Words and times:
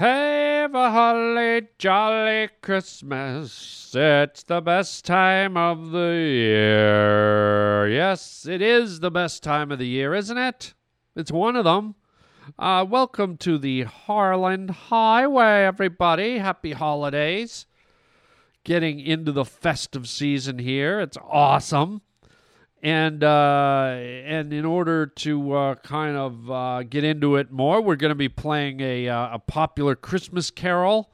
Have 0.00 0.74
a 0.74 0.90
holly 0.92 1.68
jolly 1.76 2.48
Christmas. 2.62 3.92
It's 3.94 4.42
the 4.44 4.62
best 4.62 5.04
time 5.04 5.58
of 5.58 5.90
the 5.90 6.14
year. 6.16 7.86
Yes, 7.86 8.46
it 8.46 8.62
is 8.62 9.00
the 9.00 9.10
best 9.10 9.42
time 9.42 9.70
of 9.70 9.78
the 9.78 9.86
year, 9.86 10.14
isn't 10.14 10.38
it? 10.38 10.72
It's 11.14 11.30
one 11.30 11.54
of 11.54 11.64
them. 11.64 11.96
Uh, 12.58 12.86
welcome 12.88 13.36
to 13.36 13.58
the 13.58 13.82
Harland 13.82 14.70
Highway, 14.70 15.64
everybody. 15.64 16.38
Happy 16.38 16.72
holidays. 16.72 17.66
Getting 18.64 19.00
into 19.00 19.32
the 19.32 19.44
festive 19.44 20.08
season 20.08 20.60
here. 20.60 20.98
It's 21.00 21.18
awesome 21.22 22.00
and 22.82 23.22
uh, 23.22 23.94
and 23.98 24.52
in 24.52 24.64
order 24.64 25.06
to 25.06 25.52
uh, 25.52 25.74
kind 25.76 26.16
of 26.16 26.50
uh, 26.50 26.82
get 26.82 27.04
into 27.04 27.36
it 27.36 27.50
more, 27.50 27.80
we're 27.82 27.96
going 27.96 28.10
to 28.10 28.14
be 28.14 28.28
playing 28.28 28.80
a 28.80 29.08
uh, 29.08 29.34
a 29.34 29.38
popular 29.38 29.94
Christmas 29.94 30.50
carol 30.50 31.10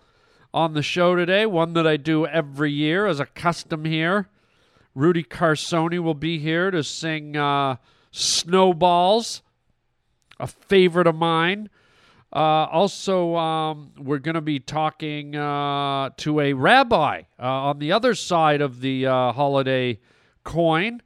on 0.54 0.74
the 0.74 0.82
show 0.82 1.16
today. 1.16 1.44
One 1.44 1.72
that 1.72 1.86
I 1.86 1.96
do 1.96 2.26
every 2.26 2.72
year 2.72 3.06
as 3.06 3.20
a 3.20 3.26
custom 3.26 3.84
here. 3.84 4.28
Rudy 4.94 5.24
Carsoni 5.24 5.98
will 5.98 6.14
be 6.14 6.38
here 6.38 6.70
to 6.70 6.84
sing 6.84 7.36
uh, 7.36 7.76
"Snowballs," 8.12 9.42
a 10.38 10.46
favorite 10.46 11.08
of 11.08 11.16
mine. 11.16 11.68
Uh, 12.32 12.68
also, 12.70 13.34
um, 13.36 13.92
we're 13.98 14.18
going 14.18 14.34
to 14.34 14.40
be 14.40 14.60
talking 14.60 15.32
to 15.32 16.40
a 16.40 16.52
rabbi 16.52 17.22
on 17.38 17.78
the 17.78 17.90
other 17.92 18.14
side 18.14 18.60
of 18.60 18.80
the 18.80 19.04
holiday 19.04 19.98
coin. 20.44 21.02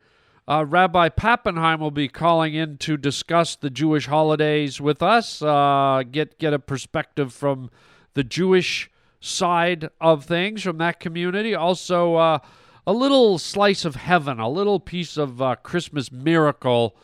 Uh, 0.50 0.64
Rabbi 0.64 1.10
Pappenheim 1.10 1.78
will 1.78 1.92
be 1.92 2.08
calling 2.08 2.54
in 2.54 2.76
to 2.78 2.96
discuss 2.96 3.54
the 3.54 3.70
Jewish 3.70 4.06
holidays 4.06 4.80
with 4.80 5.00
us, 5.00 5.40
uh, 5.42 6.02
get 6.10 6.40
get 6.40 6.52
a 6.52 6.58
perspective 6.58 7.32
from 7.32 7.70
the 8.14 8.24
Jewish 8.24 8.90
side 9.20 9.90
of 10.00 10.24
things 10.24 10.64
from 10.64 10.78
that 10.78 10.98
community. 10.98 11.54
Also, 11.54 12.16
uh, 12.16 12.40
a 12.84 12.92
little 12.92 13.38
slice 13.38 13.84
of 13.84 13.94
heaven, 13.94 14.40
a 14.40 14.48
little 14.48 14.80
piece 14.80 15.16
of 15.16 15.40
uh, 15.40 15.54
Christmas 15.54 16.10
miracle 16.10 16.96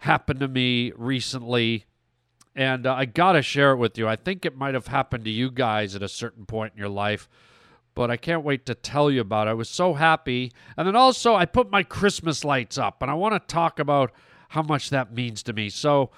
happened 0.00 0.40
to 0.40 0.48
me 0.48 0.92
recently, 0.94 1.86
and 2.54 2.86
uh, 2.86 2.92
I 2.92 3.06
gotta 3.06 3.40
share 3.40 3.72
it 3.72 3.78
with 3.78 3.96
you. 3.96 4.06
I 4.06 4.16
think 4.16 4.44
it 4.44 4.54
might 4.54 4.74
have 4.74 4.88
happened 4.88 5.24
to 5.24 5.30
you 5.30 5.50
guys 5.50 5.96
at 5.96 6.02
a 6.02 6.08
certain 6.10 6.44
point 6.44 6.74
in 6.74 6.78
your 6.78 6.90
life 6.90 7.26
but 7.94 8.10
I 8.10 8.16
can't 8.16 8.44
wait 8.44 8.66
to 8.66 8.74
tell 8.74 9.10
you 9.10 9.20
about 9.20 9.46
it. 9.46 9.50
I 9.50 9.54
was 9.54 9.68
so 9.68 9.94
happy. 9.94 10.52
And 10.76 10.86
then 10.86 10.96
also, 10.96 11.34
I 11.34 11.44
put 11.44 11.70
my 11.70 11.82
Christmas 11.82 12.44
lights 12.44 12.78
up, 12.78 13.02
and 13.02 13.10
I 13.10 13.14
want 13.14 13.34
to 13.34 13.54
talk 13.54 13.78
about 13.78 14.12
how 14.50 14.62
much 14.62 14.90
that 14.90 15.14
means 15.14 15.42
to 15.44 15.52
me. 15.52 15.68
So 15.68 16.10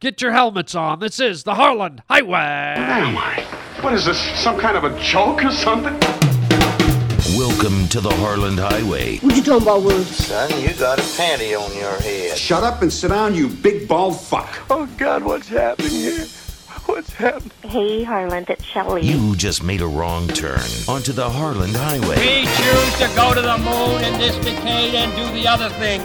get 0.00 0.20
your 0.20 0.32
helmets 0.32 0.74
on. 0.74 1.00
This 1.00 1.20
is 1.20 1.44
the 1.44 1.54
Harland 1.54 2.02
Highway. 2.08 2.74
Oh 2.76 2.80
what 2.80 2.90
am 2.90 3.16
I? 3.16 3.44
What 3.80 3.94
is 3.94 4.04
this? 4.04 4.20
Some 4.38 4.58
kind 4.58 4.76
of 4.76 4.84
a 4.84 4.98
joke 5.00 5.44
or 5.44 5.50
something? 5.50 5.98
Welcome 7.36 7.88
to 7.88 8.00
the 8.00 8.10
Harland 8.10 8.58
Highway. 8.58 9.18
What 9.18 9.36
you 9.36 9.42
talking 9.42 9.62
about, 9.62 9.82
Will? 9.82 10.02
Son, 10.02 10.50
you 10.60 10.72
got 10.74 10.98
a 10.98 11.02
panty 11.02 11.58
on 11.58 11.76
your 11.76 11.98
head. 12.00 12.36
Shut 12.36 12.64
up 12.64 12.82
and 12.82 12.92
sit 12.92 13.08
down, 13.08 13.34
you 13.34 13.48
big 13.48 13.86
bald 13.86 14.20
fuck. 14.20 14.58
Oh, 14.70 14.86
God, 14.96 15.22
what's 15.22 15.48
happening 15.48 15.90
here? 15.90 16.26
What's 16.88 17.12
happening? 17.12 17.50
Hey, 17.64 18.02
Harland, 18.02 18.48
it's 18.48 18.64
Shelley. 18.64 19.02
You 19.02 19.36
just 19.36 19.62
made 19.62 19.82
a 19.82 19.86
wrong 19.86 20.26
turn 20.26 20.70
onto 20.88 21.12
the 21.12 21.28
Harland 21.28 21.76
Highway. 21.76 22.16
We 22.16 22.46
choose 22.46 22.98
to 22.98 23.14
go 23.14 23.34
to 23.34 23.42
the 23.42 23.58
moon 23.58 24.02
in 24.04 24.18
this 24.18 24.34
decade 24.42 24.94
and 24.94 25.14
do 25.14 25.30
the 25.38 25.46
other 25.46 25.68
thing. 25.68 26.00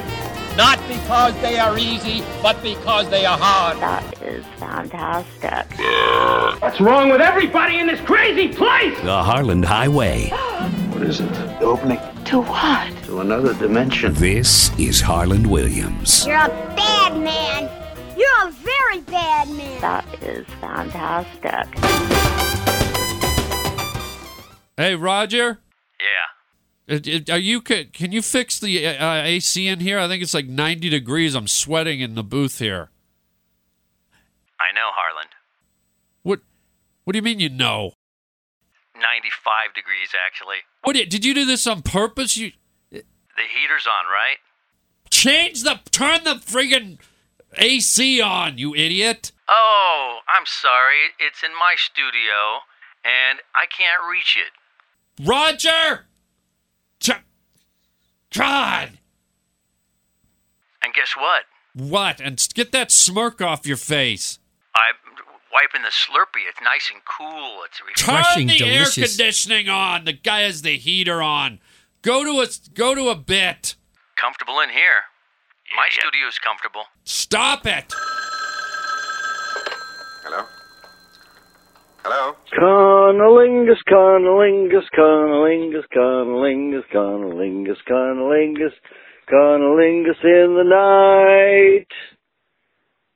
Not 0.57 0.85
because 0.89 1.33
they 1.41 1.57
are 1.57 1.77
easy, 1.77 2.21
but 2.41 2.61
because 2.61 3.09
they 3.09 3.25
are 3.25 3.37
hard. 3.37 3.77
That 3.79 4.21
is 4.21 4.45
fantastic. 4.57 5.79
What's 6.61 6.81
wrong 6.81 7.09
with 7.09 7.21
everybody 7.21 7.79
in 7.79 7.87
this 7.87 8.01
crazy 8.01 8.49
place? 8.49 8.99
The 9.03 9.23
Harland 9.23 9.63
Highway. 9.63 10.27
what 10.91 11.01
is 11.01 11.21
it? 11.21 11.29
The 11.29 11.61
opening. 11.61 11.99
To 12.25 12.41
what? 12.41 13.03
To 13.05 13.21
another 13.21 13.53
dimension. 13.53 14.13
This 14.15 14.77
is 14.77 14.99
Harland 14.99 15.47
Williams. 15.47 16.27
You're 16.27 16.35
a 16.35 16.49
bad 16.75 17.17
man. 17.17 17.82
You're 18.23 18.47
a 18.47 18.51
very 18.51 19.01
bad 19.01 19.49
man. 19.49 19.81
That 19.81 20.23
is 20.23 20.47
fantastic. 20.61 21.77
Hey, 24.77 24.95
Roger. 24.95 25.59
Yeah. 25.99 27.33
Are 27.33 27.37
you 27.37 27.61
can 27.61 28.11
you 28.13 28.21
fix 28.21 28.59
the 28.59 28.87
uh, 28.87 29.23
AC 29.23 29.67
in 29.67 29.81
here? 29.81 29.99
I 29.99 30.07
think 30.07 30.23
it's 30.23 30.33
like 30.33 30.47
90 30.47 30.89
degrees. 30.89 31.35
I'm 31.35 31.47
sweating 31.47 31.99
in 31.99 32.15
the 32.15 32.23
booth 32.23 32.59
here. 32.59 32.91
I 34.59 34.73
know, 34.73 34.89
Harland. 34.93 35.29
What 36.21 36.39
What 37.03 37.11
do 37.11 37.17
you 37.17 37.23
mean 37.23 37.41
you 37.41 37.49
know? 37.49 37.91
95 38.95 39.73
degrees 39.75 40.09
actually. 40.25 40.57
What 40.83 40.95
did, 40.95 41.09
did 41.09 41.25
you 41.25 41.33
do 41.33 41.45
this 41.45 41.67
on 41.67 41.81
purpose? 41.81 42.37
You 42.37 42.53
The 42.89 42.99
heater's 43.35 43.85
on, 43.85 44.05
right? 44.05 44.37
Change 45.09 45.63
the 45.63 45.81
turn 45.91 46.23
the 46.23 46.35
friggin' 46.35 46.99
AC 47.57 48.21
on, 48.21 48.57
you 48.57 48.75
idiot. 48.75 49.31
Oh, 49.47 50.19
I'm 50.27 50.45
sorry. 50.45 51.13
It's 51.19 51.43
in 51.43 51.51
my 51.51 51.75
studio, 51.77 52.61
and 53.03 53.39
I 53.55 53.65
can't 53.65 54.01
reach 54.09 54.37
it. 54.37 55.25
Roger! 55.25 56.05
Ch- 56.99 57.23
God! 58.35 58.97
And 60.83 60.93
guess 60.93 61.13
what? 61.17 61.43
What? 61.73 62.19
And 62.19 62.45
get 62.53 62.71
that 62.71 62.91
smirk 62.91 63.41
off 63.41 63.65
your 63.65 63.77
face. 63.77 64.39
I'm 64.75 64.95
wiping 65.51 65.83
the 65.83 65.89
Slurpee. 65.89 66.47
It's 66.49 66.59
nice 66.61 66.91
and 66.91 67.01
cool. 67.05 67.61
It's 67.65 67.79
refreshing. 67.81 68.47
Turn 68.47 68.47
the 68.47 68.57
delicious. 68.57 68.97
air 68.97 69.07
conditioning 69.07 69.69
on. 69.69 70.05
The 70.05 70.13
guy 70.13 70.41
has 70.41 70.61
the 70.61 70.77
heater 70.77 71.21
on. 71.21 71.59
Go 72.01 72.23
to 72.23 72.41
a 72.41 72.47
go 72.73 72.95
to 72.95 73.09
a 73.09 73.15
bit. 73.15 73.75
Comfortable 74.15 74.59
in 74.59 74.69
here. 74.69 75.03
My 75.75 75.89
studio 75.89 76.27
is 76.27 76.37
comfortable. 76.37 76.83
Stop 77.03 77.65
it. 77.65 77.91
Hello? 80.23 80.45
Hello? 82.03 82.35
Conolingus, 82.53 83.81
conolingus, 83.89 84.87
conolingus, 84.95 85.85
conolingus, 85.95 86.83
conolingus, 86.93 87.81
conolingus, 87.89 88.73
conolingus 89.31 90.23
in 90.23 90.53
the 90.55 90.63
night. 90.63 91.91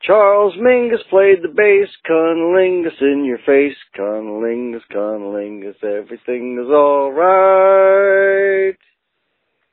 Charles 0.01 0.56
Mingus 0.56 1.07
played 1.09 1.44
the 1.44 1.50
bass, 1.50 1.96
conolingus 2.09 3.00
in 3.01 3.23
your 3.25 3.40
face, 3.46 3.78
conolingus, 3.96 4.81
conolingus, 4.91 5.84
everything 5.84 6.57
is 6.63 6.72
alright 6.72 8.78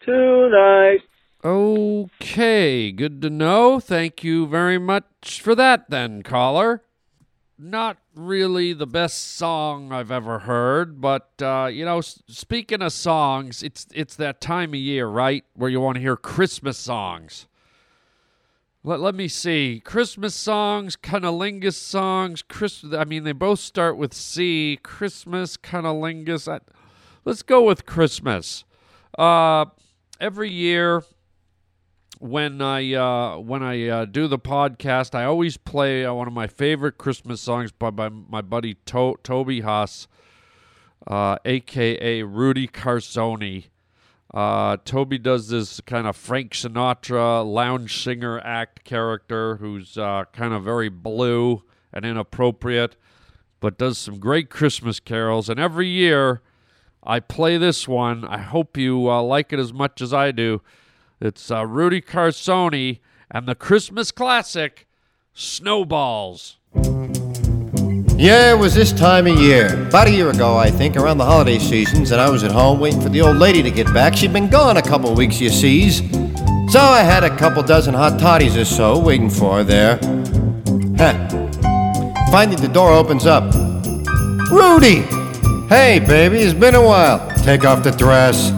tonight. 0.05 1.01
Okay, 1.45 2.91
good 2.91 3.21
to 3.21 3.29
know. 3.29 3.79
Thank 3.79 4.25
you 4.25 4.47
very 4.47 4.79
much 4.79 5.43
for 5.43 5.55
that, 5.55 5.91
then, 5.91 6.23
caller. 6.23 6.83
Not 7.59 7.99
really 8.15 8.73
the 8.73 8.87
best 8.87 9.37
song 9.37 9.93
I've 9.93 10.11
ever 10.11 10.39
heard, 10.41 11.03
but 11.03 11.31
uh, 11.43 11.69
you 11.71 11.85
know, 11.85 12.01
speaking 12.01 12.81
of 12.81 12.95
songs, 12.95 13.63
it's 13.63 13.87
it's 13.95 14.17
that 14.17 14.41
time 14.41 14.71
of 14.71 14.77
year, 14.81 15.07
right, 15.07 15.45
where 15.53 15.69
you 15.69 15.81
want 15.81 15.97
to 15.97 16.01
hear 16.01 16.17
Christmas 16.17 16.79
songs. 16.79 17.47
Let, 18.83 19.01
let 19.01 19.15
me 19.15 19.29
see. 19.29 19.83
Christmas 19.85 20.35
songs, 20.35 20.97
cunnilingus 20.97 21.75
songs, 21.75 22.41
Chris 22.41 22.87
I 22.97 23.05
mean 23.05 23.25
they 23.25 23.33
both 23.33 23.61
start 23.61 23.99
with 23.99 24.15
C. 24.15 24.79
Christmas, 24.83 25.59
cunnilingus. 25.59 26.51
I, 26.51 26.61
let's 27.27 27.43
go 27.43 27.63
with 27.65 27.85
Christmas. 27.85 28.65
Uh 29.19 29.67
every 30.21 30.51
year 30.51 31.03
when 32.19 32.63
I 32.63 32.95
uh, 32.95 33.39
when 33.39 33.63
I 33.63 33.89
uh, 33.89 34.05
do 34.05 34.29
the 34.29 34.39
podcast, 34.39 35.15
I 35.15 35.25
always 35.25 35.57
play 35.57 36.05
uh, 36.05 36.15
one 36.15 36.27
of 36.27 36.33
my 36.33 36.47
favorite 36.47 36.99
Christmas 36.99 37.41
songs 37.41 37.73
by, 37.73 37.91
by 37.91 38.09
my 38.09 38.41
buddy 38.41 38.75
to- 38.87 39.19
Toby 39.23 39.61
Haas, 39.63 40.09
uh, 41.07 41.37
aka 41.45 42.23
Rudy 42.23 42.69
Carsoni. 42.69 43.67
Uh, 44.33 44.77
Toby 44.85 45.19
does 45.19 45.49
this 45.49 45.81
kind 45.83 46.07
of 46.09 46.17
Frank 46.17 46.53
Sinatra 46.53 47.45
lounge 47.47 48.03
singer 48.03 48.41
act 48.41 48.83
character 48.83 49.57
who's 49.57 49.97
uh, 49.97 50.25
kind 50.33 50.53
of 50.53 50.65
very 50.65 50.89
blue 50.89 51.63
and 51.93 52.05
inappropriate, 52.05 52.97
but 53.61 53.79
does 53.79 53.97
some 53.97 54.19
great 54.19 54.51
Christmas 54.51 54.99
carols. 54.99 55.49
And 55.49 55.61
every 55.61 55.87
year, 55.87 56.43
I 57.05 57.21
play 57.21 57.59
this 57.59 57.87
one. 57.87 58.25
I 58.25 58.39
hope 58.39 58.77
you 58.77 59.09
uh, 59.09 59.23
like 59.23 59.53
it 59.53 59.61
as 59.61 59.73
much 59.73 60.01
as 60.01 60.13
I 60.13 60.33
do. 60.33 60.63
It's 61.25 61.51
uh, 61.51 61.67
Rudy 61.67 62.03
Carsoni 62.03 62.99
and 63.31 63.49
the 63.49 63.55
Christmas 63.55 64.11
classic, 64.11 64.87
Snowballs. 65.33 66.59
Yeah, 68.17 68.53
it 68.53 68.59
was 68.59 68.75
this 68.75 68.93
time 68.93 69.27
of 69.27 69.41
year. 69.41 69.87
About 69.89 70.09
a 70.09 70.11
year 70.11 70.29
ago, 70.29 70.59
I 70.59 70.71
think, 70.71 70.99
around 70.99 71.17
the 71.17 71.25
holiday 71.25 71.59
seasons, 71.59 72.11
and 72.11 72.21
I 72.21 72.29
was 72.29 72.45
at 72.45 72.53
home 72.53 72.79
waiting 72.79 73.01
for 73.01 73.09
the 73.09 73.23
old 73.23 73.39
lady 73.39 73.63
to 73.63 73.71
get 73.71 73.87
back. 73.95 74.15
She'd 74.15 74.35
been 74.35 74.51
gone 74.51 74.77
a 74.77 74.83
couple 74.83 75.15
weeks, 75.15 75.41
you 75.41 75.49
sees. 75.49 76.01
So 76.71 76.79
I 76.79 77.01
had 77.01 77.25
a 77.25 77.35
couple 77.39 77.63
dozen 77.63 77.95
hot 77.95 78.21
toddies 78.21 78.55
or 78.59 78.67
so 78.67 78.99
waiting 78.99 79.31
for 79.31 79.57
her 79.57 79.65
there. 79.65 79.97
Huh. 80.99 81.27
Finally, 82.31 82.57
the 82.57 82.71
door 82.71 82.93
opens 82.93 83.25
up. 83.25 83.45
Rudy! 84.51 85.07
Hey, 85.71 86.01
baby, 86.01 86.41
it's 86.41 86.53
been 86.53 86.75
a 86.75 86.83
while. 86.85 87.27
Take 87.39 87.65
off 87.65 87.83
the 87.83 87.93
dress. 87.93 88.53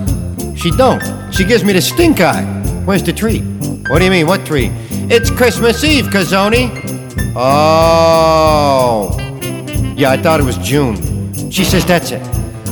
She 0.61 0.73
don't. 0.73 1.01
She 1.33 1.45
gives 1.45 1.63
me 1.63 1.73
the 1.73 1.81
stink 1.81 2.21
eye. 2.21 2.56
Where's 2.87 3.03
the 3.03 3.13
tree? 3.13 3.41
What 3.89 3.99
do 3.99 4.05
you 4.05 4.13
mean, 4.13 4.29
what 4.29 4.47
tree? 4.47 4.71
It's 5.11 5.29
Christmas 5.29 5.83
Eve, 5.83 6.05
Kazoni. 6.05 6.71
Oh. 7.35 9.17
Yeah, 9.97 10.13
I 10.13 10.17
thought 10.17 10.39
it 10.39 10.45
was 10.45 10.57
June. 10.59 10.95
She 11.51 11.65
says, 11.65 11.85
that's 11.85 12.13
it. 12.13 12.23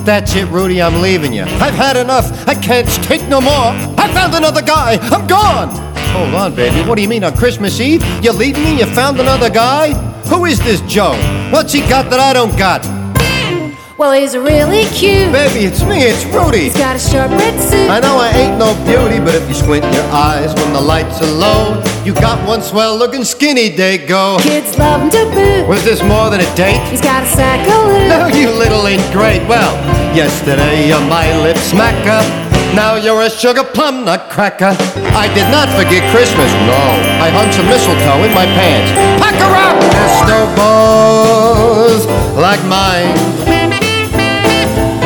That's 0.05 0.37
it, 0.37 0.47
Rudy, 0.51 0.81
I'm 0.81 1.03
leaving 1.03 1.33
you. 1.33 1.43
I've 1.43 1.75
had 1.75 1.97
enough. 1.97 2.47
I 2.47 2.55
can't 2.55 2.89
take 3.03 3.27
no 3.29 3.41
more. 3.41 3.73
I 3.99 4.09
found 4.15 4.35
another 4.35 4.63
guy. 4.63 4.99
I'm 5.03 5.27
gone. 5.27 5.71
Hold 6.13 6.35
on, 6.35 6.55
baby. 6.55 6.89
What 6.89 6.95
do 6.95 7.03
you 7.03 7.09
mean, 7.09 7.25
on 7.25 7.37
Christmas 7.37 7.81
Eve? 7.81 8.05
You're 8.23 8.35
leaving 8.35 8.63
me? 8.63 8.79
You 8.79 8.87
found 8.87 9.19
another 9.19 9.51
guy? 9.51 9.95
Who 10.29 10.45
is 10.45 10.61
this 10.61 10.81
Joe? 10.83 11.15
What's 11.51 11.73
he 11.73 11.81
got 11.81 12.09
that 12.11 12.21
I 12.21 12.33
don't 12.33 12.57
got? 12.57 12.85
Well, 13.97 14.11
he's 14.11 14.37
really 14.37 14.91
cute. 14.91 15.31
Baby, 15.31 15.67
it's 15.71 15.85
me, 15.87 16.03
it's 16.03 16.25
Rudy. 16.35 16.67
He's 16.67 16.75
got 16.75 16.97
a 16.97 16.99
sharp 16.99 17.31
red 17.31 17.55
suit. 17.63 17.89
I 17.89 18.01
know 18.01 18.19
I 18.19 18.31
ain't 18.35 18.59
no 18.59 18.75
beauty, 18.83 19.23
but 19.23 19.37
if 19.37 19.47
you 19.47 19.55
squint 19.55 19.85
your 19.95 20.03
eyes 20.11 20.53
when 20.53 20.73
the 20.73 20.81
lights 20.81 21.23
are 21.23 21.31
low, 21.31 21.81
you 22.03 22.13
got 22.13 22.45
one 22.45 22.61
swell 22.61 22.99
looking 22.99 23.23
skinny 23.23 23.71
day 23.71 24.05
go. 24.05 24.37
Kids 24.41 24.77
love 24.79 25.03
him 25.03 25.11
to 25.11 25.25
boot. 25.31 25.69
Was 25.69 25.85
this 25.85 26.03
more 26.03 26.29
than 26.29 26.41
a 26.41 26.55
date? 26.57 26.83
He's 26.91 27.01
got 27.01 27.23
a 27.23 27.27
sack 27.27 27.63
of 27.71 27.87
loot. 27.87 28.09
No, 28.11 28.27
you 28.27 28.51
little 28.51 28.85
ain't 28.89 29.07
great. 29.13 29.47
Well, 29.47 29.71
yesterday 30.11 30.89
you're 30.89 31.07
my 31.07 31.31
lip 31.43 31.57
smacker. 31.59 32.19
Now 32.75 32.97
you're 32.97 33.23
a 33.23 33.31
sugar 33.31 33.63
plum 33.63 34.05
nutcracker. 34.05 34.75
I 35.15 35.31
did 35.39 35.47
not 35.55 35.71
forget 35.79 36.03
Christmas, 36.11 36.51
no. 36.67 36.83
I 37.23 37.31
hung 37.31 37.47
some 37.55 37.71
mistletoe 37.71 38.27
in 38.27 38.35
my 38.35 38.47
pants. 38.59 38.91
Pack 39.23 39.39
her 39.39 39.55
up! 39.55 39.79
Snowballs 40.27 42.11
like 42.35 42.59
mine. 42.67 43.64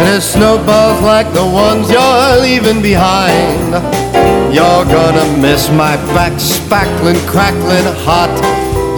There's 0.09 0.25
snowballs 0.25 1.03
like 1.03 1.31
the 1.35 1.45
ones 1.45 1.91
you're 1.91 2.41
leaving 2.41 2.81
behind. 2.81 3.75
You're 4.55 4.87
gonna 4.87 5.37
miss 5.37 5.69
my 5.69 5.97
back 6.17 6.33
spackling, 6.33 7.21
crackling 7.29 7.85
hot. 8.07 8.33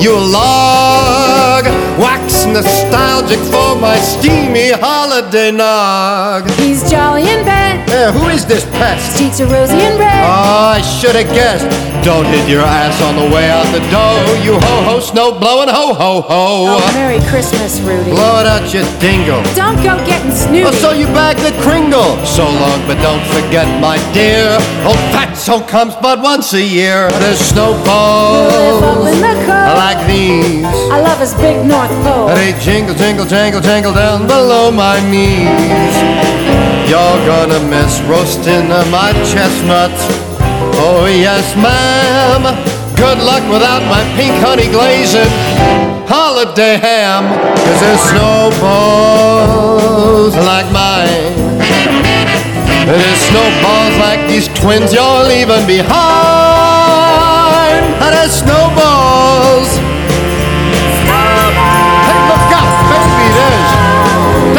You 0.00 0.14
log 0.14 1.29
nostalgic 2.46 3.38
for 3.50 3.76
my 3.76 3.96
steamy 3.98 4.70
holiday 4.72 5.50
nog. 5.50 6.48
He's 6.58 6.88
jolly 6.90 7.24
and 7.24 7.44
bed. 7.44 7.88
Yeah, 7.88 8.12
who 8.12 8.28
is 8.28 8.46
this 8.46 8.64
pest? 8.78 9.18
Cheeks 9.18 9.40
are 9.40 9.46
rosy 9.46 9.74
and 9.76 9.98
red. 9.98 10.24
Oh, 10.24 10.74
I 10.78 10.80
should 10.80 11.16
have 11.16 11.28
guessed. 11.34 11.66
Don't 12.04 12.24
hit 12.24 12.48
your 12.48 12.62
ass 12.62 12.96
on 13.02 13.16
the 13.16 13.28
way 13.34 13.50
out 13.50 13.66
the 13.76 13.82
door. 13.92 14.16
You 14.40 14.54
ho 14.54 14.74
ho 14.88 15.00
snow 15.00 15.36
blowing 15.38 15.68
ho 15.68 15.92
ho 15.92 16.22
ho. 16.22 16.80
Oh, 16.80 16.92
Merry 16.94 17.20
Christmas, 17.28 17.78
Rudy. 17.80 18.10
Blow 18.10 18.40
it 18.40 18.46
out 18.46 18.72
your 18.72 18.86
dingle. 19.00 19.42
Don't 19.54 19.76
go 19.84 19.98
getting 20.06 20.32
snooty. 20.32 20.64
Oh, 20.64 20.72
so 20.72 20.92
you 20.92 21.06
bag 21.12 21.36
the 21.44 21.52
kringle. 21.60 22.16
So 22.24 22.44
long, 22.44 22.80
but 22.86 22.96
don't 23.02 23.24
forget, 23.34 23.66
my 23.82 23.98
dear. 24.14 24.56
Old 24.88 24.96
fatso 25.12 25.60
comes 25.68 25.94
but 26.00 26.22
once 26.22 26.54
a 26.54 26.62
year. 26.62 27.10
There's 27.20 27.38
snowballs 27.38 28.48
Live 28.48 28.82
up 28.82 29.12
in 29.12 29.20
the 29.20 29.34
cold. 29.44 29.76
like 29.76 30.00
these. 30.06 30.64
I 30.88 31.00
love 31.04 31.18
his 31.20 31.34
big 31.34 31.66
North 31.66 31.92
Pole. 32.06 32.29
They 32.34 32.54
jingle, 32.60 32.94
jingle, 32.94 33.26
jangle, 33.26 33.60
jangle 33.60 33.92
down 33.92 34.26
below 34.26 34.70
my 34.70 35.00
knees. 35.10 35.94
You're 36.88 37.20
gonna 37.26 37.58
miss 37.66 38.00
roasting 38.02 38.68
my 38.90 39.12
chestnuts. 39.30 40.06
Oh, 40.78 41.06
yes, 41.06 41.54
ma'am. 41.56 42.42
Good 42.94 43.18
luck 43.18 43.42
without 43.50 43.82
my 43.90 44.04
pink 44.16 44.34
honey 44.44 44.68
glazing 44.70 45.30
holiday 46.06 46.76
ham. 46.78 47.24
Cause 47.64 47.80
there's 47.80 48.00
snowballs 48.10 48.74
like 50.36 50.70
mine. 50.70 51.34
There's 52.86 53.20
snowballs 53.30 53.96
like 53.98 54.26
these 54.28 54.48
twins 54.58 54.92
you're 54.92 55.24
leaving 55.26 55.66
behind. 55.66 55.90
And 58.02 58.14
there's 58.14 58.32
snowballs. 58.32 59.89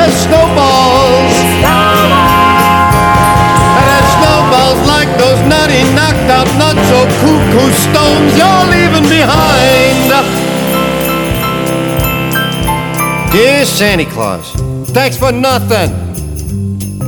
There's 0.01 0.17
snowballs. 0.25 1.35
And 3.77 3.85
there's 3.85 4.09
snowballs 4.17 4.81
like 4.89 5.09
those 5.21 5.41
nutty, 5.45 5.81
knocked 5.93 6.29
out, 6.37 6.49
not 6.57 6.75
so 6.89 7.05
cuckoo 7.21 7.69
stones 7.85 8.33
you're 8.37 8.65
leaving 8.73 9.07
behind. 9.09 10.09
Dear 13.31 13.65
Santa 13.65 14.05
Claus, 14.05 14.53
thanks 14.91 15.17
for 15.17 15.31
nothing. 15.31 15.91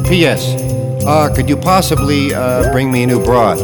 P.S. 0.05 0.55
Uh, 1.03 1.33
could 1.35 1.49
you 1.49 1.57
possibly 1.57 2.33
uh, 2.33 2.71
bring 2.71 2.91
me 2.91 3.03
a 3.03 3.07
new 3.07 3.23
broad? 3.23 3.59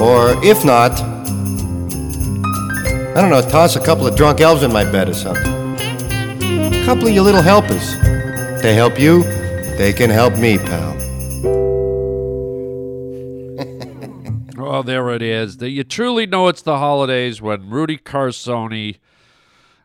Or 0.00 0.34
if 0.44 0.64
not, 0.64 1.00
I 3.14 3.20
don't 3.20 3.30
know, 3.30 3.42
toss 3.48 3.76
a 3.76 3.80
couple 3.80 4.06
of 4.06 4.16
drunk 4.16 4.40
elves 4.40 4.62
in 4.64 4.72
my 4.72 4.84
bed 4.90 5.08
or 5.08 5.14
something. 5.14 5.51
A 6.82 6.84
couple 6.84 7.06
of 7.06 7.14
your 7.14 7.22
little 7.22 7.42
helpers. 7.42 7.96
They 8.60 8.74
help 8.74 8.98
you, 8.98 9.22
they 9.76 9.92
can 9.92 10.10
help 10.10 10.36
me, 10.36 10.58
pal. 10.58 10.92
Oh, 14.58 14.82
there 14.82 15.10
it 15.10 15.22
is. 15.22 15.60
You 15.60 15.84
truly 15.84 16.26
know 16.26 16.48
it's 16.48 16.62
the 16.62 16.78
holidays 16.78 17.40
when 17.42 17.68
Rudy 17.70 17.98
Carsoni, 17.98 18.98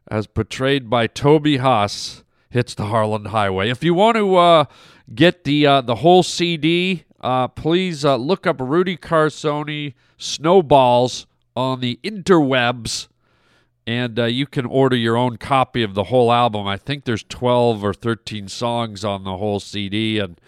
as 0.09 0.25
portrayed 0.27 0.89
by 0.89 1.07
Toby 1.07 1.57
Haas, 1.57 2.23
hits 2.49 2.73
the 2.73 2.85
Harland 2.85 3.27
Highway. 3.27 3.69
If 3.69 3.83
you 3.83 3.94
want 3.94 4.15
to 4.17 4.35
uh, 4.35 4.65
get 5.13 5.44
the 5.44 5.67
uh, 5.67 5.81
the 5.81 5.95
whole 5.95 6.23
CD, 6.23 7.03
uh, 7.21 7.47
please 7.49 8.05
uh, 8.05 8.15
look 8.15 8.47
up 8.47 8.57
Rudy 8.59 8.97
Carsoni 8.97 9.94
Snowballs 10.17 11.27
on 11.55 11.79
the 11.81 11.99
interwebs, 12.03 13.07
and 13.87 14.19
uh, 14.19 14.25
you 14.25 14.45
can 14.45 14.65
order 14.65 14.97
your 14.97 15.15
own 15.15 15.37
copy 15.37 15.81
of 15.81 15.93
the 15.93 16.03
whole 16.03 16.29
album. 16.29 16.67
I 16.67 16.75
think 16.75 17.05
there's 17.05 17.23
12 17.23 17.85
or 17.85 17.93
13 17.93 18.49
songs 18.49 19.05
on 19.05 19.23
the 19.23 19.37
whole 19.37 19.61
CD, 19.61 20.19
and 20.19 20.39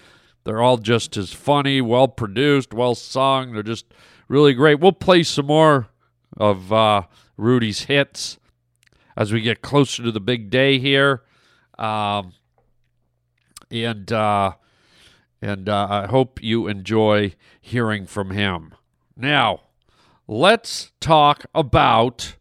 they're 0.43 0.61
all 0.61 0.77
just 0.77 1.15
as 1.15 1.31
funny, 1.31 1.79
well 1.79 2.09
produced, 2.09 2.73
well 2.73 2.95
sung. 2.95 3.53
They're 3.53 3.63
just 3.63 3.85
really 4.27 4.53
great. 4.53 4.81
We'll 4.81 4.91
play 4.91 5.23
some 5.23 5.45
more 5.45 5.87
of 6.35 6.73
uh, 6.73 7.03
Rudy's 7.37 7.83
hits 7.83 8.39
as 9.15 9.31
we 9.31 9.39
get 9.39 9.61
closer 9.61 10.03
to 10.03 10.11
the 10.11 10.19
big 10.19 10.49
day 10.49 10.77
here. 10.77 11.23
Um, 11.77 12.33
and 13.71 14.11
uh, 14.11 14.53
and 15.41 15.69
uh, 15.69 15.87
I 15.89 16.07
hope 16.07 16.43
you 16.43 16.67
enjoy 16.67 17.35
hearing 17.61 18.05
from 18.05 18.31
him. 18.31 18.73
Now, 19.15 19.61
let's 20.27 20.91
talk 20.99 21.45
about. 21.55 22.35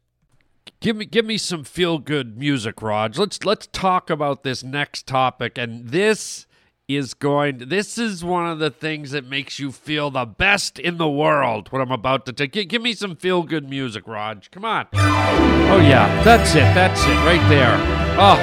Give 0.80 0.94
me 0.94 1.06
give 1.06 1.24
me 1.24 1.38
some 1.38 1.64
feel 1.64 1.98
good 1.98 2.38
music, 2.38 2.80
Raj. 2.80 3.18
Let's 3.18 3.44
let's 3.44 3.66
talk 3.66 4.10
about 4.10 4.44
this 4.44 4.62
next 4.62 5.08
topic, 5.08 5.58
and 5.58 5.88
this 5.88 6.46
is 6.86 7.14
going. 7.14 7.68
This 7.68 7.98
is 7.98 8.24
one 8.24 8.46
of 8.48 8.60
the 8.60 8.70
things 8.70 9.10
that 9.10 9.26
makes 9.26 9.58
you 9.58 9.72
feel 9.72 10.12
the 10.12 10.24
best 10.24 10.78
in 10.78 10.96
the 10.98 11.08
world. 11.08 11.72
What 11.72 11.82
I'm 11.82 11.90
about 11.90 12.26
to 12.26 12.32
take. 12.32 12.52
Give, 12.52 12.80
me 12.80 12.92
some 12.94 13.16
feel 13.16 13.42
good 13.42 13.68
music, 13.68 14.06
Raj. 14.06 14.52
Come 14.52 14.64
on. 14.64 14.86
Oh 14.94 15.80
yeah, 15.82 16.22
that's 16.22 16.54
it. 16.54 16.70
That's 16.74 17.02
it 17.02 17.18
right 17.26 17.42
there. 17.48 17.74
Oh, 18.16 18.38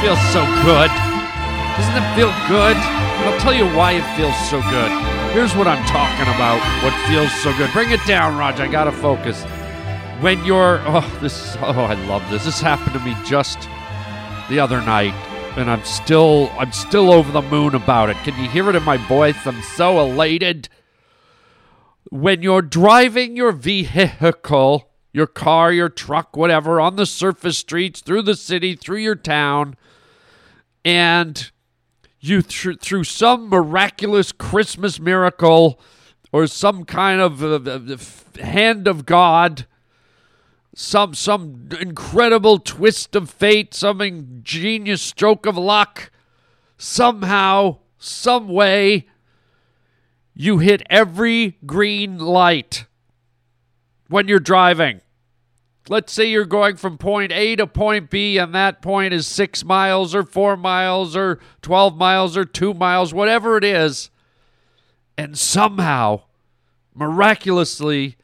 feels 0.00 0.20
so 0.30 0.46
good. 0.62 0.90
Doesn't 1.74 1.96
it 1.96 2.14
feel 2.14 2.30
good? 2.46 2.76
I'll 3.26 3.40
tell 3.40 3.52
you 3.52 3.66
why 3.76 3.92
it 3.94 4.16
feels 4.16 4.36
so 4.48 4.62
good. 4.70 4.90
Here's 5.32 5.56
what 5.56 5.66
I'm 5.66 5.84
talking 5.86 6.32
about. 6.34 6.60
What 6.84 6.94
feels 7.08 7.32
so 7.42 7.52
good. 7.58 7.72
Bring 7.72 7.90
it 7.90 8.04
down, 8.06 8.38
Raj. 8.38 8.60
I 8.60 8.68
gotta 8.68 8.92
focus. 8.92 9.44
When 10.20 10.44
you're 10.44 10.82
oh 10.84 11.18
this 11.22 11.56
oh 11.60 11.84
I 11.84 11.94
love 12.06 12.28
this. 12.30 12.44
This 12.44 12.60
happened 12.60 12.92
to 12.92 13.00
me 13.00 13.16
just 13.24 13.58
the 14.50 14.60
other 14.60 14.82
night, 14.82 15.14
and 15.56 15.70
I'm 15.70 15.82
still 15.84 16.52
I'm 16.58 16.72
still 16.72 17.10
over 17.10 17.32
the 17.32 17.40
moon 17.40 17.74
about 17.74 18.10
it. 18.10 18.18
Can 18.18 18.38
you 18.38 18.50
hear 18.50 18.68
it 18.68 18.76
in 18.76 18.82
my 18.82 18.98
voice? 18.98 19.46
I'm 19.46 19.62
so 19.62 19.98
elated. 19.98 20.68
When 22.10 22.42
you're 22.42 22.60
driving 22.60 23.34
your 23.34 23.52
vehicle, 23.52 24.90
your 25.14 25.26
car, 25.26 25.72
your 25.72 25.88
truck, 25.88 26.36
whatever, 26.36 26.82
on 26.82 26.96
the 26.96 27.06
surface 27.06 27.56
streets, 27.56 28.02
through 28.02 28.22
the 28.22 28.36
city, 28.36 28.76
through 28.76 28.98
your 28.98 29.16
town, 29.16 29.74
and 30.84 31.50
you 32.20 32.42
thr 32.42 32.72
through 32.72 33.04
some 33.04 33.48
miraculous 33.48 34.32
Christmas 34.32 35.00
miracle 35.00 35.80
or 36.30 36.46
some 36.46 36.84
kind 36.84 37.22
of 37.22 37.42
uh, 37.42 37.96
hand 38.42 38.86
of 38.86 39.06
God, 39.06 39.66
some 40.80 41.14
some 41.14 41.68
incredible 41.78 42.58
twist 42.58 43.14
of 43.14 43.28
fate, 43.28 43.74
some 43.74 44.00
ingenious 44.00 45.02
stroke 45.02 45.44
of 45.44 45.56
luck, 45.56 46.10
somehow, 46.78 47.76
some 47.98 48.48
way, 48.48 49.06
you 50.34 50.58
hit 50.58 50.82
every 50.88 51.58
green 51.66 52.18
light 52.18 52.86
when 54.08 54.26
you're 54.26 54.40
driving. 54.40 55.02
let's 55.88 56.12
say 56.12 56.30
you're 56.30 56.44
going 56.44 56.76
from 56.76 56.96
point 56.96 57.32
A 57.32 57.56
to 57.56 57.66
point 57.66 58.08
B, 58.10 58.38
and 58.38 58.54
that 58.54 58.80
point 58.80 59.12
is 59.12 59.26
six 59.26 59.64
miles 59.64 60.14
or 60.14 60.22
four 60.22 60.56
miles 60.56 61.14
or 61.16 61.40
12 61.62 61.96
miles 61.96 62.36
or 62.36 62.44
two 62.44 62.72
miles, 62.72 63.12
whatever 63.12 63.56
it 63.56 63.64
is, 63.64 64.08
and 65.18 65.36
somehow, 65.36 66.22
miraculously, 66.94 68.16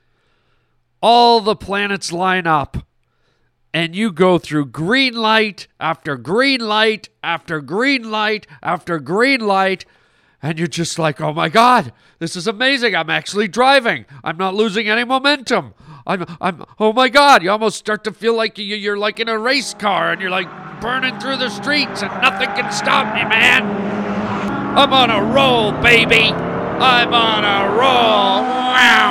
all 1.01 1.41
the 1.41 1.57
planets 1.57 2.13
line 2.13 2.47
up 2.47 2.79
and 3.77 3.95
you 3.95 4.11
go 4.11 4.39
through 4.39 4.65
green 4.65 5.15
light 5.15 5.69
after 5.79 6.17
green 6.17 6.61
light 6.61 7.11
after 7.23 7.61
green 7.61 8.11
light 8.11 8.47
after 8.63 8.99
green 8.99 9.41
light, 9.41 9.85
and 10.41 10.59
you're 10.59 10.67
just 10.67 10.99
like, 10.99 11.21
oh 11.21 11.35
my 11.35 11.51
God, 11.51 11.93
this 12.19 12.37
is 12.37 12.47
amazing. 12.47 12.97
I'm 12.97 13.11
actually 13.11 13.49
driving. 13.49 14.07
I'm 14.25 14.39
not 14.39 14.55
losing 14.55 14.89
any 14.89 15.05
momentum. 15.05 15.75
I'm, 16.07 16.25
I'm, 16.41 16.65
oh 16.79 16.95
my 16.95 17.11
God, 17.11 17.43
you 17.43 17.51
almost 17.51 17.77
start 17.77 18.05
to 18.05 18.13
feel 18.13 18.35
like 18.35 18.57
you, 18.57 18.65
you're 18.65 18.97
like 18.97 19.21
in 19.21 19.29
a 19.29 19.39
race 19.39 19.75
car 19.75 20.13
and 20.13 20.23
you're 20.23 20.31
like 20.31 20.49
burning 20.81 21.19
through 21.21 21.37
the 21.37 21.51
streets 21.51 22.03
and 22.03 22.11
nothing 22.23 22.49
can 22.51 22.73
stop 22.73 23.15
me, 23.15 23.25
man. 23.25 23.63
I'm 24.79 24.93
on 24.93 25.11
a 25.11 25.23
roll, 25.23 25.73
baby. 25.83 26.33
I'm 26.33 27.13
on 27.13 27.45
a 27.45 27.71
roll. 27.73 28.41
Wow, 28.41 29.09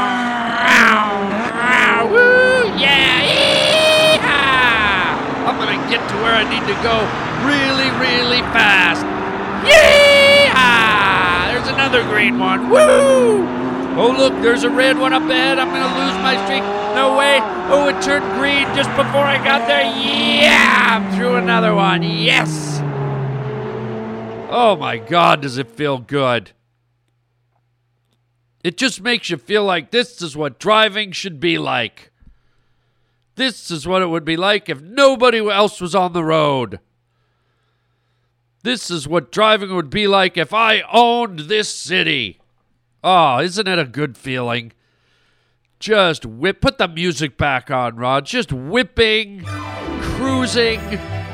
wow, 0.65 1.05
yeah, 2.79 3.22
yeehaw. 4.17 4.65
I'm 5.48 5.58
gonna 5.58 5.89
get 5.89 6.01
to 6.10 6.15
where 6.24 6.34
I 6.34 6.44
need 6.44 6.65
to 6.67 6.77
go 6.84 6.96
really, 7.46 7.89
really 8.01 8.41
fast. 8.51 9.05
Yeehaw! 9.65 11.53
There's 11.53 11.67
another 11.74 12.03
green 12.03 12.39
one. 12.39 12.70
Woo! 12.70 13.46
Oh, 13.98 14.13
look, 14.17 14.34
there's 14.41 14.63
a 14.63 14.70
red 14.70 14.98
one 14.98 15.13
up 15.13 15.24
ahead. 15.24 15.58
I'm 15.58 15.70
gonna 15.70 15.96
lose 15.98 16.15
my 16.22 16.36
streak. 16.46 16.63
No 16.96 17.17
way. 17.17 17.39
Oh, 17.70 17.88
it 17.88 18.01
turned 18.01 18.25
green 18.39 18.65
just 18.75 18.89
before 18.91 19.24
I 19.24 19.38
got 19.38 19.67
there. 19.67 19.84
Yeah! 19.84 20.86
I'm 20.89 21.15
through 21.15 21.36
another 21.36 21.74
one. 21.74 22.03
Yes! 22.03 22.79
Oh 24.50 24.75
my 24.79 24.98
God, 24.98 25.41
does 25.41 25.58
it 25.58 25.72
feel 25.72 25.98
good? 25.98 26.51
It 28.63 28.77
just 28.77 29.01
makes 29.01 29.29
you 29.29 29.38
feel 29.38 29.63
like 29.63 29.91
this 29.91 30.22
is 30.22 30.36
what 30.36 30.60
driving 30.60 31.12
should 31.12 31.39
be 31.39 31.58
like. 31.58 32.12
This 33.36 33.70
is 33.70 33.86
what 33.86 34.01
it 34.01 34.08
would 34.08 34.25
be 34.25 34.38
like 34.38 34.70
if 34.70 34.82
nobody 34.82 35.39
else 35.39 35.82
was 35.82 35.94
on 35.94 36.13
the 36.13 36.24
road. 36.24 36.80
This 38.63 38.89
is 38.89 39.08
what 39.08 39.32
driving 39.32 39.75
would 39.75 39.89
be 39.89 40.08
like 40.08 40.38
if 40.38 40.54
I 40.54 40.82
owned 40.92 41.42
this 41.42 41.74
city. 41.74 42.39
Oh, 43.04 43.39
isn't 43.39 43.68
it 43.68 43.77
a 43.77 43.86
good 43.86 44.18
feeling? 44.18 44.72
Just 45.80 46.25
whip, 46.25 46.62
put 46.62 46.77
the 46.77 46.88
music 46.88 47.38
back 47.38 47.70
on, 47.70 47.98
Rod. 47.98 48.25
Just 48.25 48.51
whipping, 48.51 49.44
cruising. 49.44 50.82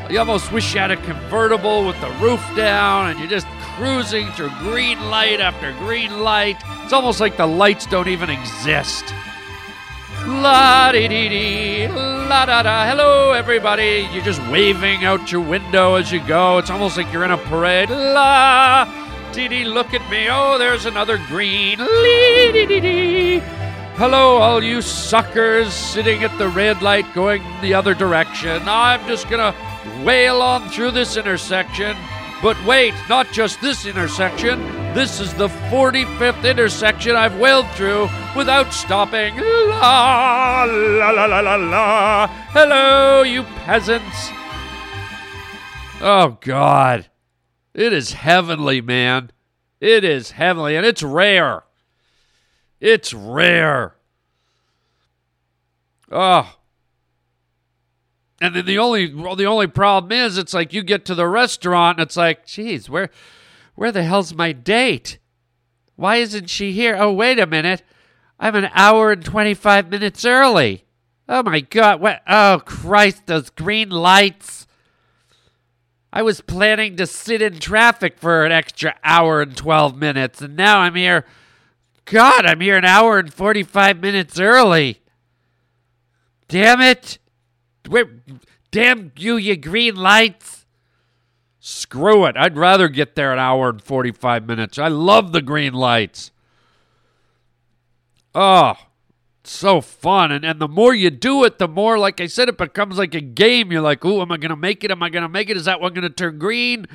You 0.10 0.20
almost 0.20 0.51
wish 0.51 0.74
you 0.74 0.81
had 0.81 0.91
a 0.91 0.98
convertible 0.98 1.86
with 1.86 2.00
the 2.01 2.10
roof 2.20 2.43
down 2.55 3.12
and 3.12 3.20
you're 3.20 3.29
just 3.29 3.48
cruising 3.77 4.29
through 4.31 4.50
green 4.60 5.00
light 5.10 5.39
after 5.39 5.72
green 5.79 6.20
light. 6.20 6.58
It's 6.84 6.91
almost 6.91 7.22
like 7.22 7.38
the 7.38 7.48
lights 7.48 7.86
don't 7.86 8.10
even 8.10 8.29
exist. 8.29 9.05
La 10.28 10.92
dee 10.92 11.08
dee 11.08 11.30
dee, 11.30 11.88
la 11.88 12.46
da 12.46 12.62
da. 12.62 12.86
Hello, 12.86 13.32
everybody. 13.32 14.08
You're 14.13 14.24
just 14.24 14.42
waving 14.50 15.04
out 15.04 15.32
your 15.32 15.42
window 15.42 15.96
as 15.96 16.12
you 16.12 16.20
go. 16.28 16.60
It's 16.60 16.70
almost 16.70 16.96
like 16.96 17.12
you're 17.12 17.24
in 17.24 17.32
a 17.32 17.38
parade. 17.38 17.90
La 17.90 18.86
dee 19.34 19.48
dee, 19.48 19.66
look 19.66 19.94
at 19.94 20.10
me. 20.12 20.28
Oh, 20.30 20.58
there's 20.60 20.86
another 20.86 21.18
green. 21.28 21.80
Lee 21.80 22.51
dee 22.51 22.66
dee 22.68 22.80
dee. 22.80 23.40
Hello, 23.96 24.38
all 24.38 24.63
you 24.63 24.82
suckers 24.82 25.74
sitting 25.74 26.24
at 26.24 26.38
the 26.38 26.50
red 26.50 26.82
light 26.82 27.12
going 27.13 27.44
the 27.62 27.74
other 27.74 27.96
direction. 27.96 28.62
I'm 28.68 29.06
just 29.08 29.28
gonna 29.28 29.56
wail 30.04 30.42
on 30.42 30.70
through 30.70 30.92
this 30.92 31.18
intersection. 31.18 31.98
But 32.41 32.63
wait, 32.65 32.95
not 33.07 33.31
just 33.31 33.62
this 33.62 33.86
intersection. 33.86 34.60
This 34.93 35.19
is 35.19 35.33
the 35.36 35.48
45th 35.48 36.50
intersection 36.50 37.15
I've 37.15 37.38
wailed 37.38 37.69
through 37.71 38.10
without 38.36 38.74
stopping. 38.74 39.38
La 39.38 40.63
la 40.63 41.12
la 41.12 41.25
la 41.25 41.39
la 41.39 41.55
la. 41.55 42.27
Hello, 42.50 43.21
you 43.21 43.43
peasants. 43.43 44.29
Oh, 46.01 46.39
God. 46.41 47.10
It 47.75 47.93
is 47.93 48.13
heavenly, 48.13 48.81
man. 48.81 49.31
It 49.79 50.03
is 50.03 50.31
heavenly, 50.31 50.75
and 50.75 50.86
it's 50.86 51.03
rare. 51.03 51.63
It's 52.79 53.13
rare. 53.13 53.95
Oh. 56.12 56.55
And 58.41 58.55
then 58.55 58.65
the 58.65 58.79
only 58.79 59.13
well, 59.13 59.36
the 59.36 59.45
only 59.45 59.67
problem 59.67 60.12
is 60.12 60.39
it's 60.39 60.53
like 60.53 60.74
you 60.74 60.81
get 60.81 61.05
to 61.05 61.15
the 61.15 61.27
restaurant 61.27 62.00
and 62.00 62.07
it's 62.07 62.17
like, 62.17 62.48
geez, 62.48 62.89
where 62.89 63.12
where 63.75 63.91
the 63.91 64.03
hell's 64.03 64.33
my 64.33 64.51
date? 64.51 65.19
Why 65.95 66.15
isn't 66.17 66.50
she 66.50 66.71
here? 66.71 66.98
Oh, 67.00 67.13
wait 67.13 67.38
a 67.38 67.45
minute. 67.45 67.83
I'm 68.39 68.55
an 68.55 68.71
hour 68.74 69.12
and 69.12 69.24
25 69.24 69.91
minutes 69.91 70.25
early. 70.25 70.86
Oh 71.29 71.43
my 71.43 71.60
god, 71.60 72.01
what 72.01 72.24
oh 72.27 72.63
Christ, 72.65 73.27
those 73.27 73.51
green 73.51 73.91
lights. 73.91 74.65
I 76.12 76.24
was 76.24 76.41
planning 76.41 76.98
to 76.98 77.05
sit 77.05 77.43
in 77.43 77.60
traffic 77.60 78.17
for 78.17 78.43
an 78.43 78.51
extra 78.51 78.95
hour 79.03 79.43
and 79.43 79.55
12 79.55 79.95
minutes, 79.95 80.41
and 80.41 80.57
now 80.57 80.79
I'm 80.79 80.95
here. 80.95 81.25
God, 82.05 82.48
I'm 82.48 82.60
here 82.60 82.75
an 82.75 82.86
hour 82.86 83.19
and 83.19 83.31
45 83.31 84.01
minutes 84.01 84.39
early. 84.39 85.00
Damn 86.50 86.81
it. 86.81 87.19
Where, 87.88 88.09
damn 88.71 89.11
you, 89.17 89.38
you 89.38 89.55
green 89.57 89.95
lights. 89.95 90.65
Screw 91.59 92.25
it. 92.25 92.35
I'd 92.38 92.57
rather 92.57 92.88
get 92.88 93.15
there 93.15 93.31
an 93.31 93.39
hour 93.39 93.69
and 93.69 93.81
45 93.81 94.47
minutes. 94.47 94.79
I 94.79 94.88
love 94.88 95.31
the 95.31 95.41
green 95.41 95.73
lights. 95.73 96.31
Oh, 98.33 98.75
so 99.43 99.81
fun. 99.81 100.31
And, 100.31 100.43
and 100.43 100.59
the 100.59 100.67
more 100.67 100.93
you 100.93 101.09
do 101.09 101.43
it, 101.43 101.59
the 101.59 101.67
more, 101.67 102.00
like 102.00 102.19
I 102.19 102.27
said, 102.27 102.50
it 102.50 102.57
becomes 102.57 102.97
like 102.97 103.13
a 103.13 103.21
game. 103.21 103.71
You're 103.71 103.81
like, 103.81 104.03
ooh, 104.03 104.21
am 104.21 104.31
I 104.31 104.38
going 104.38 104.50
to 104.50 104.55
make 104.55 104.83
it? 104.83 104.91
Am 104.91 105.03
I 105.03 105.09
going 105.09 105.23
to 105.23 105.29
make 105.29 105.50
it? 105.50 105.57
Is 105.57 105.65
that 105.65 105.81
one 105.81 105.93
going 105.93 106.03
to 106.03 106.09
turn 106.09 106.39
green? 106.39 106.88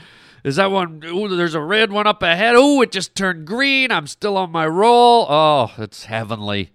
Is 0.43 0.57
that 0.57 0.71
one? 0.71 1.03
Ooh, 1.05 1.29
there's 1.29 1.55
a 1.55 1.61
red 1.61 1.93
one 1.93 2.07
up 2.07 2.23
ahead. 2.23 2.55
Ooh, 2.55 2.83
it 2.83 2.93
just 2.93 3.15
turned 3.15 3.47
green. 3.47 3.91
I'm 3.91 4.07
still 4.07 4.37
on 4.37 4.51
my 4.51 4.67
roll. 4.67 5.27
Oh, 5.29 5.73
it's 5.79 6.05
heavenly. 6.05 6.71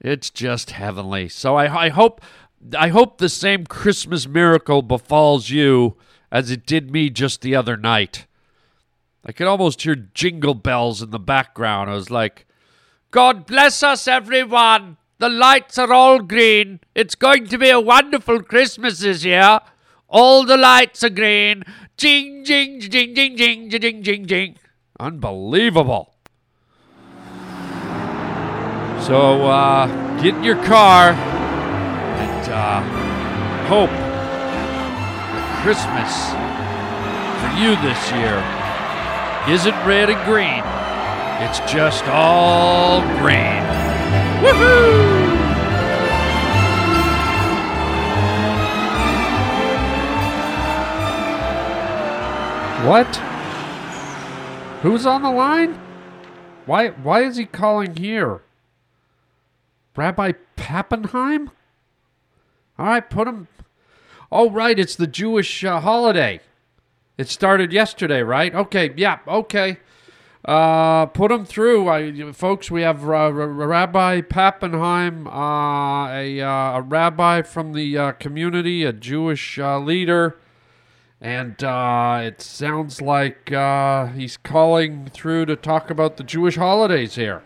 It's 0.00 0.30
just 0.30 0.70
heavenly. 0.70 1.28
So 1.28 1.56
I, 1.56 1.86
I 1.86 1.88
hope 1.88 2.20
I 2.76 2.88
hope 2.88 3.18
the 3.18 3.28
same 3.28 3.66
Christmas 3.66 4.26
miracle 4.26 4.82
befalls 4.82 5.50
you 5.50 5.96
as 6.30 6.50
it 6.50 6.66
did 6.66 6.90
me 6.90 7.10
just 7.10 7.40
the 7.40 7.54
other 7.54 7.76
night. 7.76 8.26
I 9.24 9.32
could 9.32 9.46
almost 9.46 9.82
hear 9.82 9.94
jingle 9.94 10.54
bells 10.54 11.02
in 11.02 11.10
the 11.10 11.18
background. 11.18 11.90
I 11.90 11.94
was 11.94 12.10
like, 12.10 12.46
God 13.10 13.46
bless 13.46 13.82
us, 13.82 14.08
everyone. 14.08 14.96
The 15.18 15.28
lights 15.28 15.78
are 15.78 15.92
all 15.92 16.20
green. 16.20 16.80
It's 16.94 17.14
going 17.14 17.46
to 17.48 17.58
be 17.58 17.70
a 17.70 17.80
wonderful 17.80 18.42
Christmas 18.42 19.00
this 19.00 19.24
year. 19.24 19.60
All 20.08 20.44
the 20.44 20.56
lights 20.56 21.02
are 21.04 21.10
green. 21.10 21.64
Jing, 21.96 22.44
jing, 22.44 22.80
jing, 22.80 23.14
jing, 23.14 23.36
jing, 23.36 23.70
jing, 23.70 24.02
jing, 24.02 24.26
jing. 24.26 24.58
Unbelievable. 25.00 26.14
So, 29.00 29.46
uh, 29.46 29.86
get 30.22 30.34
in 30.36 30.44
your 30.44 30.62
car 30.64 31.27
uh, 32.58 32.82
hope 33.68 33.90
that 33.90 35.46
Christmas 35.62 36.10
for 37.38 37.50
you 37.54 37.76
this 37.86 38.02
year 38.18 38.42
isn't 39.48 39.86
red 39.86 40.10
and 40.10 40.18
green. 40.26 40.64
It's 41.40 41.60
just 41.70 42.04
all 42.08 43.00
green. 43.20 43.62
Woohoo! 44.42 45.28
What? 52.84 53.16
Who's 54.82 55.06
on 55.06 55.22
the 55.22 55.30
line? 55.30 55.74
Why 56.66 56.88
why 56.88 57.22
is 57.22 57.36
he 57.36 57.44
calling 57.44 57.96
here? 57.96 58.42
Rabbi 59.96 60.32
Pappenheim? 60.56 61.50
All 62.78 62.86
right, 62.86 63.08
put 63.08 63.26
him. 63.26 63.48
Oh, 64.30 64.50
right, 64.50 64.78
it's 64.78 64.94
the 64.94 65.06
Jewish 65.06 65.64
uh, 65.64 65.80
holiday. 65.80 66.40
It 67.16 67.28
started 67.28 67.72
yesterday, 67.72 68.22
right? 68.22 68.54
Okay, 68.54 68.92
yeah, 68.96 69.18
okay. 69.26 69.78
Uh, 70.44 71.06
put 71.06 71.32
him 71.32 71.44
through, 71.44 71.88
I, 71.88 72.32
folks. 72.32 72.70
We 72.70 72.82
have 72.82 73.02
uh, 73.02 73.32
Rabbi 73.32 74.20
Pappenheim, 74.20 75.26
uh, 75.26 76.12
a, 76.12 76.40
uh, 76.40 76.78
a 76.78 76.82
rabbi 76.82 77.42
from 77.42 77.72
the 77.72 77.98
uh, 77.98 78.12
community, 78.12 78.84
a 78.84 78.92
Jewish 78.92 79.58
uh, 79.58 79.80
leader, 79.80 80.38
and 81.20 81.56
it 81.60 82.40
sounds 82.40 83.02
like 83.02 83.48
he's 84.14 84.36
calling 84.36 85.06
through 85.12 85.46
to 85.46 85.56
talk 85.56 85.90
about 85.90 86.16
the 86.16 86.24
Jewish 86.24 86.56
holidays 86.56 87.16
here. 87.16 87.42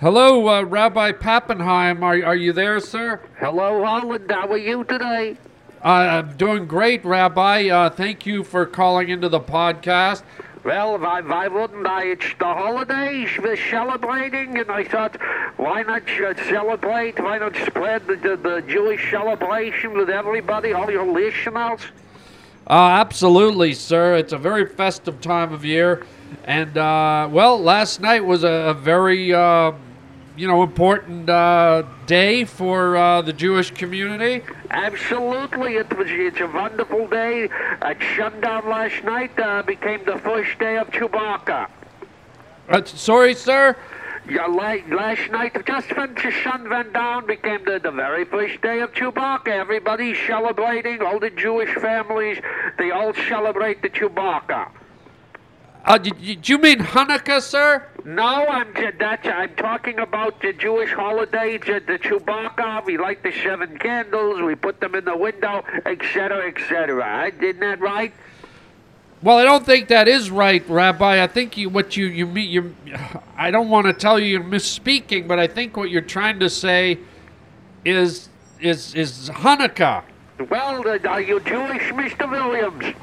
Hello, 0.00 0.48
uh, 0.48 0.62
Rabbi 0.62 1.12
Pappenheim. 1.12 2.02
Are, 2.02 2.24
are 2.24 2.34
you 2.36 2.52
there, 2.52 2.80
sir? 2.80 3.20
Hello, 3.38 3.84
Holland. 3.84 4.28
How 4.28 4.48
are 4.48 4.58
you 4.58 4.82
today? 4.84 5.36
Uh, 5.84 5.88
I'm 5.88 6.36
doing 6.36 6.66
great, 6.66 7.04
Rabbi. 7.04 7.68
Uh, 7.68 7.90
thank 7.90 8.26
you 8.26 8.42
for 8.42 8.66
calling 8.66 9.08
into 9.08 9.28
the 9.28 9.38
podcast. 9.38 10.22
Well, 10.64 10.98
why, 10.98 11.20
why 11.20 11.46
wouldn't 11.46 11.86
I? 11.86 12.06
It's 12.06 12.26
the 12.38 12.44
holidays. 12.44 13.28
We're 13.40 13.56
celebrating, 13.70 14.58
and 14.58 14.68
I 14.68 14.82
thought, 14.82 15.16
why 15.58 15.82
not 15.82 16.02
uh, 16.20 16.34
celebrate? 16.48 17.20
Why 17.20 17.38
not 17.38 17.54
spread 17.54 18.06
the, 18.08 18.16
the, 18.16 18.36
the 18.36 18.64
Jewish 18.66 19.10
celebration 19.12 19.96
with 19.96 20.10
everybody, 20.10 20.72
all 20.72 20.90
your 20.90 21.06
listeners? 21.06 21.80
Uh, 22.66 22.72
absolutely, 22.72 23.74
sir. 23.74 24.16
It's 24.16 24.32
a 24.32 24.38
very 24.38 24.66
festive 24.66 25.20
time 25.20 25.52
of 25.52 25.64
year. 25.64 26.02
And, 26.44 26.76
uh, 26.76 27.28
well, 27.30 27.60
last 27.60 28.00
night 28.00 28.24
was 28.24 28.44
a, 28.44 28.48
a 28.48 28.74
very, 28.74 29.32
uh, 29.32 29.72
you 30.36 30.46
know, 30.46 30.62
important 30.62 31.30
uh, 31.30 31.84
day 32.06 32.44
for 32.44 32.96
uh, 32.96 33.22
the 33.22 33.32
Jewish 33.32 33.70
community. 33.70 34.42
Absolutely, 34.70 35.76
it 35.76 35.96
was. 35.96 36.08
It's 36.10 36.40
a 36.40 36.46
wonderful 36.46 37.06
day. 37.06 37.48
At 37.80 37.98
sundown 38.16 38.68
last 38.68 39.04
night 39.04 39.38
uh, 39.38 39.62
became 39.62 40.04
the 40.04 40.18
first 40.18 40.58
day 40.58 40.76
of 40.76 40.90
Chewbacca. 40.90 41.70
Uh, 42.68 42.84
sorry, 42.84 43.34
sir. 43.34 43.76
Yeah, 44.28 44.46
la- 44.46 44.96
last 44.96 45.30
night, 45.30 45.54
just 45.66 45.94
when 45.96 46.14
the 46.14 46.32
sun 46.42 46.68
went 46.68 46.94
down, 46.94 47.26
became 47.26 47.62
the, 47.64 47.78
the 47.78 47.90
very 47.90 48.24
first 48.24 48.60
day 48.62 48.80
of 48.80 48.92
Chewbacca. 48.92 49.48
Everybody's 49.48 50.16
celebrating. 50.26 51.02
All 51.02 51.18
the 51.18 51.30
Jewish 51.30 51.74
families, 51.74 52.38
they 52.78 52.90
all 52.90 53.12
celebrate 53.28 53.82
the 53.82 53.90
Chewbacca. 53.90 54.70
Uh, 55.84 55.98
did, 55.98 56.48
you 56.48 56.56
mean 56.56 56.78
Hanukkah, 56.78 57.42
sir? 57.42 57.86
No, 58.06 58.46
I'm 58.46 58.72
that's 58.98 59.26
I'm 59.26 59.54
talking 59.56 59.98
about 59.98 60.40
the 60.40 60.54
Jewish 60.54 60.90
holidays, 60.92 61.60
uh, 61.68 61.80
the 61.86 61.98
Chewbacca. 61.98 62.86
We 62.86 62.96
light 62.96 63.22
the 63.22 63.32
seven 63.32 63.76
candles, 63.78 64.40
we 64.40 64.54
put 64.54 64.80
them 64.80 64.94
in 64.94 65.04
the 65.04 65.16
window, 65.16 65.62
etc., 65.84 66.48
etc. 66.48 67.32
Isn't 67.38 67.60
that 67.60 67.80
right? 67.80 68.14
Well, 69.22 69.38
I 69.38 69.44
don't 69.44 69.64
think 69.64 69.88
that 69.88 70.08
is 70.08 70.30
right, 70.30 70.66
Rabbi. 70.68 71.22
I 71.22 71.26
think 71.26 71.58
you 71.58 71.68
what 71.68 71.96
you 71.98 72.06
you 72.06 72.26
mean 72.26 72.50
you. 72.50 72.74
I 73.36 73.50
don't 73.50 73.68
want 73.68 73.86
to 73.86 73.92
tell 73.92 74.18
you 74.18 74.26
you're 74.26 74.42
misspeaking, 74.42 75.28
but 75.28 75.38
I 75.38 75.46
think 75.46 75.76
what 75.76 75.90
you're 75.90 76.02
trying 76.02 76.40
to 76.40 76.48
say 76.48 76.98
is 77.84 78.30
is 78.58 78.94
is 78.94 79.28
Hanukkah. 79.30 80.02
Well, 80.48 80.86
are 81.08 81.20
you 81.20 81.40
Jewish, 81.40 81.82
Mr. 81.92 82.30
Williams? 82.30 82.96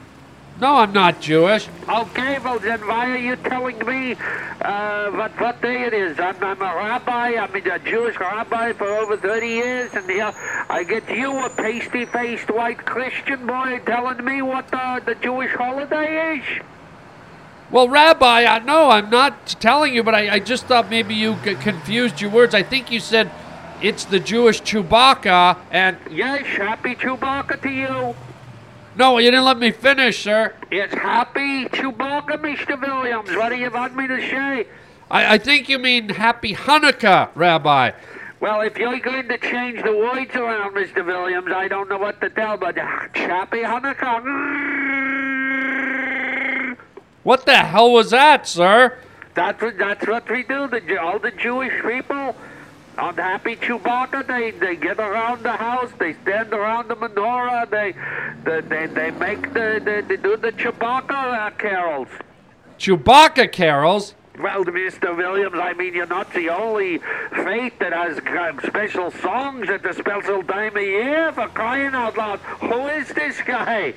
No, 0.61 0.75
I'm 0.75 0.93
not 0.93 1.19
Jewish. 1.19 1.67
Okay, 1.89 2.37
well 2.37 2.59
then 2.59 2.85
why 2.87 3.09
are 3.09 3.17
you 3.17 3.35
telling 3.35 3.79
me 3.79 4.15
uh, 4.61 5.09
what 5.09 5.31
what 5.41 5.59
day 5.59 5.85
it 5.85 5.93
is? 5.93 6.19
I'm, 6.19 6.35
I'm 6.43 6.61
a 6.61 6.75
rabbi. 6.75 7.33
I'm 7.35 7.55
a 7.55 7.79
Jewish 7.79 8.19
rabbi 8.19 8.73
for 8.73 8.85
over 8.85 9.17
30 9.17 9.47
years, 9.47 9.91
and 9.95 10.07
here 10.07 10.31
I 10.69 10.83
get 10.83 11.09
you, 11.09 11.35
a 11.43 11.49
pasty-faced 11.49 12.51
white 12.51 12.85
Christian 12.85 13.47
boy, 13.47 13.81
telling 13.87 14.23
me 14.23 14.43
what 14.43 14.71
uh, 14.71 14.99
the 14.99 15.15
Jewish 15.15 15.51
holiday 15.51 16.37
is. 16.37 16.43
Well, 17.71 17.89
Rabbi, 17.89 18.45
I 18.45 18.59
know 18.59 18.91
I'm 18.91 19.09
not 19.09 19.55
telling 19.59 19.95
you, 19.95 20.03
but 20.03 20.13
I, 20.13 20.35
I 20.35 20.39
just 20.39 20.65
thought 20.65 20.91
maybe 20.91 21.15
you 21.15 21.37
confused 21.37 22.21
your 22.21 22.29
words. 22.29 22.53
I 22.53 22.61
think 22.61 22.91
you 22.91 22.99
said 22.99 23.31
it's 23.81 24.05
the 24.05 24.19
Jewish 24.19 24.61
Chewbacca, 24.61 25.57
and 25.71 25.97
Yes, 26.11 26.45
happy 26.45 26.93
Chewbacca 26.93 27.59
to 27.63 27.69
you. 27.69 28.15
No, 28.95 29.17
you 29.17 29.31
didn't 29.31 29.45
let 29.45 29.57
me 29.57 29.71
finish, 29.71 30.23
sir. 30.23 30.53
It's 30.69 30.93
happy 30.93 31.65
Chewbacca, 31.65 32.37
Mr. 32.37 32.79
Williams. 32.79 33.29
What 33.35 33.49
do 33.49 33.55
you 33.55 33.69
want 33.71 33.95
me 33.95 34.07
to 34.07 34.17
say? 34.17 34.67
I, 35.09 35.35
I 35.35 35.37
think 35.37 35.69
you 35.69 35.79
mean 35.79 36.09
Happy 36.09 36.53
Hanukkah, 36.53 37.29
Rabbi. 37.35 37.91
Well, 38.39 38.61
if 38.61 38.77
you're 38.77 38.99
going 38.99 39.27
to 39.27 39.37
change 39.37 39.83
the 39.83 39.95
words 39.95 40.35
around, 40.35 40.73
Mr. 40.73 41.05
Williams, 41.05 41.51
I 41.53 41.67
don't 41.67 41.87
know 41.89 41.99
what 41.99 42.19
to 42.21 42.29
tell, 42.29 42.57
but 42.57 42.75
happy 42.75 43.59
Hanukkah. 43.59 44.21
What 47.23 47.45
the 47.45 47.57
hell 47.57 47.91
was 47.91 48.09
that, 48.09 48.47
sir? 48.47 48.97
That's 49.35 49.61
what, 49.61 49.77
that's 49.77 50.07
what 50.07 50.29
we 50.29 50.43
do. 50.43 50.67
The, 50.67 50.99
all 50.99 51.19
the 51.19 51.31
Jewish 51.31 51.73
people 51.83 52.35
on 52.97 53.15
Happy 53.15 53.55
Chewbacca, 53.55 54.27
they, 54.27 54.51
they 54.51 54.75
get 54.75 54.99
around 54.99 55.43
the 55.43 55.51
house, 55.51 55.91
they 55.97 56.13
stand 56.13 56.53
around 56.53 56.87
the 56.87 56.95
menorah, 56.95 57.69
they 57.69 57.93
they, 58.43 58.61
they, 58.61 58.87
they 58.87 59.11
make 59.11 59.53
the, 59.53 59.81
they, 59.83 60.01
they 60.01 60.17
do 60.17 60.37
the 60.37 60.51
Chewbacca 60.51 61.11
uh, 61.11 61.49
carols. 61.51 62.07
Chewbacca 62.79 63.51
carols? 63.51 64.15
Well, 64.39 64.65
Mr. 64.65 65.15
Williams, 65.15 65.55
I 65.55 65.73
mean, 65.73 65.93
you're 65.93 66.07
not 66.07 66.33
the 66.33 66.49
only 66.49 66.99
faith 67.43 67.77
that 67.79 67.93
has 67.93 68.17
uh, 68.17 68.67
special 68.67 69.11
songs 69.11 69.69
at 69.69 69.83
the 69.83 69.93
special 69.93 70.41
time 70.43 70.75
of 70.75 70.81
year 70.81 71.31
for 71.33 71.47
crying 71.49 71.93
out 71.93 72.17
loud. 72.17 72.39
Who 72.39 72.87
is 72.87 73.09
this 73.09 73.39
guy? 73.41 73.93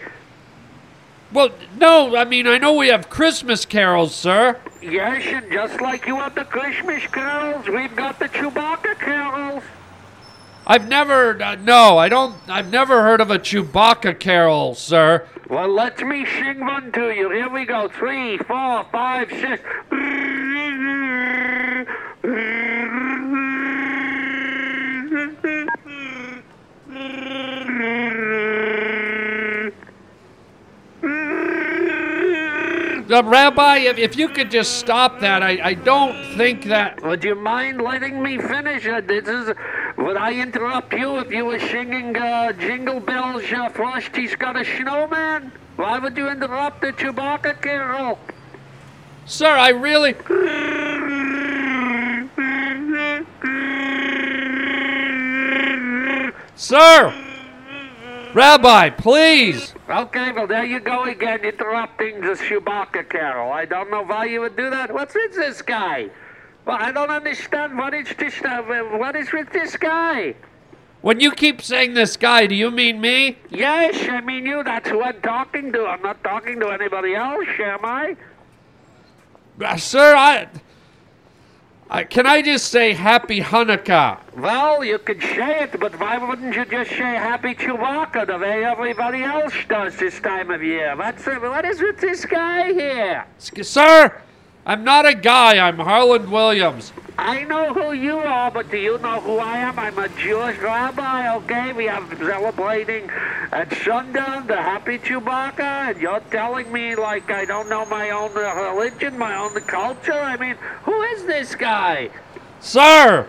Well, 1.32 1.50
no, 1.78 2.16
I 2.16 2.24
mean, 2.24 2.46
I 2.46 2.58
know 2.58 2.74
we 2.74 2.88
have 2.88 3.10
Christmas 3.10 3.64
carols, 3.64 4.14
sir. 4.14 4.60
Yes, 4.80 5.24
and 5.26 5.50
just 5.50 5.80
like 5.80 6.06
you 6.06 6.16
have 6.16 6.34
the 6.34 6.44
Christmas 6.44 7.04
carols, 7.06 7.66
we've 7.66 7.94
got 7.96 8.18
the 8.18 8.28
Chewbacca 8.28 8.98
carols. 8.98 9.64
I've 10.66 10.88
never, 10.88 11.42
uh, 11.42 11.56
no, 11.56 11.98
I 11.98 12.08
don't, 12.08 12.36
I've 12.48 12.70
never 12.70 13.02
heard 13.02 13.20
of 13.20 13.30
a 13.30 13.38
Chewbacca 13.38 14.18
carol, 14.18 14.74
sir. 14.74 15.26
Well, 15.50 15.68
let 15.68 15.98
me 16.06 16.24
sing 16.24 16.60
one 16.60 16.90
to 16.92 17.10
you. 17.10 17.30
Here 17.30 17.50
we 17.50 17.66
go. 17.66 17.88
Three, 17.88 18.38
four, 18.38 18.84
five, 18.90 19.28
six. 19.28 19.62
Uh, 33.14 33.22
Rabbi, 33.22 33.78
if, 33.78 33.96
if 33.96 34.16
you 34.16 34.28
could 34.28 34.50
just 34.50 34.80
stop 34.80 35.20
that, 35.20 35.40
I, 35.40 35.60
I 35.62 35.74
don't 35.74 36.34
think 36.34 36.64
that. 36.64 37.00
Would 37.04 37.22
you 37.22 37.36
mind 37.36 37.80
letting 37.80 38.20
me 38.20 38.38
finish? 38.38 38.88
Uh, 38.88 39.00
this 39.00 39.28
is. 39.28 39.54
Would 39.98 40.16
I 40.16 40.32
interrupt 40.32 40.92
you 40.92 41.18
if 41.18 41.30
you 41.30 41.44
were 41.44 41.60
singing 41.60 42.16
uh, 42.16 42.50
Jingle 42.54 42.98
Bells, 42.98 43.44
uh, 43.52 43.68
Frosty's 43.68 44.34
Got 44.34 44.56
a 44.56 44.64
Snowman? 44.64 45.52
Why 45.76 46.00
would 46.00 46.16
you 46.16 46.28
interrupt 46.28 46.80
the 46.80 46.88
Chewbacca 46.88 47.62
carol? 47.62 48.18
Sir, 49.26 49.46
I 49.46 49.68
really. 49.68 50.16
Sir! 56.56 57.33
Rabbi, 58.34 58.90
please! 58.90 59.72
Okay, 59.88 60.32
well, 60.32 60.48
there 60.48 60.64
you 60.64 60.80
go 60.80 61.04
again, 61.04 61.44
interrupting 61.44 62.20
the 62.20 62.32
Chewbacca 62.32 63.08
carol. 63.08 63.52
I 63.52 63.64
don't 63.64 63.92
know 63.92 64.02
why 64.02 64.24
you 64.24 64.40
would 64.40 64.56
do 64.56 64.70
that. 64.70 64.92
What's 64.92 65.14
with 65.14 65.34
this 65.36 65.62
guy? 65.62 66.10
Well, 66.66 66.78
I 66.80 66.90
don't 66.90 67.10
understand. 67.10 67.78
What 67.78 67.94
is 67.94 68.08
this? 68.18 68.34
Uh, 68.42 68.62
what 68.96 69.14
is 69.14 69.30
with 69.32 69.52
this 69.52 69.76
guy? 69.76 70.34
When 71.00 71.20
you 71.20 71.30
keep 71.30 71.62
saying 71.62 71.94
this 71.94 72.16
guy, 72.16 72.46
do 72.48 72.56
you 72.56 72.72
mean 72.72 73.00
me? 73.00 73.38
Yes, 73.50 74.08
I 74.10 74.20
mean 74.20 74.46
you. 74.46 74.64
That's 74.64 74.88
who 74.88 75.00
I'm 75.00 75.20
talking 75.20 75.70
to. 75.72 75.86
I'm 75.86 76.02
not 76.02 76.24
talking 76.24 76.58
to 76.58 76.70
anybody 76.70 77.14
else, 77.14 77.46
am 77.60 77.84
I? 77.84 78.16
Uh, 79.62 79.76
sir, 79.76 80.16
I, 80.16 80.48
I. 81.94 82.02
Can 82.02 82.26
I 82.26 82.42
just 82.42 82.72
say 82.72 82.92
Happy 82.92 83.40
Hanukkah? 83.40 84.18
Well, 84.36 84.82
you 84.84 84.98
could 84.98 85.20
say 85.20 85.62
it, 85.62 85.78
but 85.78 85.98
why 86.00 86.18
wouldn't 86.18 86.56
you 86.56 86.64
just 86.64 86.90
say 86.90 87.14
Happy 87.14 87.54
Chewbacca 87.54 88.26
the 88.26 88.36
way 88.36 88.64
everybody 88.64 89.22
else 89.22 89.54
does 89.68 89.96
this 89.96 90.18
time 90.18 90.50
of 90.50 90.60
year? 90.60 90.96
What's 90.96 91.24
uh, 91.24 91.36
what 91.36 91.64
is 91.64 91.80
with 91.80 92.00
this 92.00 92.24
guy 92.24 92.72
here? 92.72 93.24
Sir, 93.38 94.20
I'm 94.66 94.82
not 94.82 95.04
a 95.04 95.14
guy. 95.14 95.58
I'm 95.58 95.76
Harland 95.76 96.32
Williams. 96.32 96.92
I 97.18 97.44
know 97.44 97.74
who 97.74 97.92
you 97.92 98.16
are, 98.16 98.50
but 98.50 98.70
do 98.70 98.78
you 98.78 98.96
know 98.98 99.20
who 99.20 99.36
I 99.36 99.58
am? 99.58 99.78
I'm 99.78 99.98
a 99.98 100.08
Jewish 100.08 100.58
rabbi, 100.58 101.34
okay? 101.36 101.72
We 101.74 101.88
are 101.88 102.02
celebrating 102.16 103.10
at 103.52 103.72
sundown 103.84 104.46
the 104.46 104.56
happy 104.56 104.98
Chewbacca, 104.98 105.90
and 105.90 106.00
you're 106.00 106.20
telling 106.30 106.72
me 106.72 106.96
like 106.96 107.30
I 107.30 107.44
don't 107.44 107.68
know 107.68 107.84
my 107.86 108.10
own 108.10 108.32
religion, 108.34 109.18
my 109.18 109.36
own 109.36 109.52
culture? 109.60 110.12
I 110.12 110.38
mean, 110.38 110.56
who 110.84 111.02
is 111.02 111.26
this 111.26 111.54
guy? 111.54 112.08
Sir, 112.60 113.28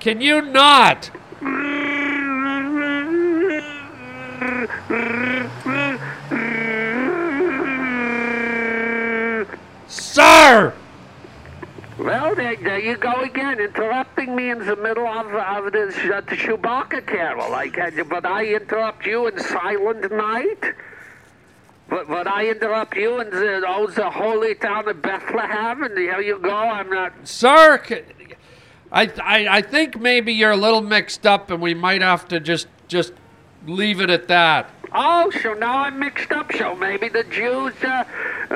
can 0.00 0.20
you 0.20 0.42
not? 0.42 1.10
Sir! 9.94 10.74
Well, 11.98 12.34
there, 12.34 12.56
there 12.56 12.80
you 12.80 12.96
go 12.96 13.20
again, 13.20 13.60
interrupting 13.60 14.34
me 14.34 14.50
in 14.50 14.58
the 14.66 14.74
middle 14.74 15.06
of, 15.06 15.32
of 15.32 15.72
this, 15.72 15.94
uh, 15.96 16.20
the 16.22 16.36
Chewbacca 16.36 17.06
carol. 17.06 17.50
Like, 17.50 17.76
but 18.08 18.26
I 18.26 18.46
interrupt 18.46 19.06
you 19.06 19.28
in 19.28 19.38
Silent 19.38 20.10
Night? 20.10 20.74
But 21.88 22.08
would 22.08 22.26
I 22.26 22.46
interrupt 22.46 22.96
you 22.96 23.20
in 23.20 23.30
the, 23.30 23.64
oh, 23.66 23.86
the 23.86 24.10
holy 24.10 24.56
town 24.56 24.88
of 24.88 25.00
Bethlehem? 25.00 25.84
And 25.84 25.96
here 25.96 26.20
you 26.20 26.38
go, 26.38 26.50
I'm 26.50 26.90
not... 26.90 27.12
Sir, 27.22 27.80
I 28.90 29.10
I 29.26 29.60
think 29.60 30.00
maybe 30.00 30.32
you're 30.32 30.52
a 30.52 30.56
little 30.56 30.80
mixed 30.80 31.26
up, 31.26 31.50
and 31.50 31.60
we 31.60 31.74
might 31.74 32.00
have 32.02 32.28
to 32.28 32.38
just 32.38 32.68
just 32.86 33.12
leave 33.66 34.00
it 34.00 34.10
at 34.10 34.28
that. 34.28 34.70
Oh, 34.96 35.30
so 35.42 35.54
now 35.54 35.78
I'm 35.78 35.98
mixed 35.98 36.30
up. 36.30 36.52
So 36.52 36.76
maybe 36.76 37.08
the 37.08 37.24
Jews, 37.24 37.74
uh, 37.82 38.04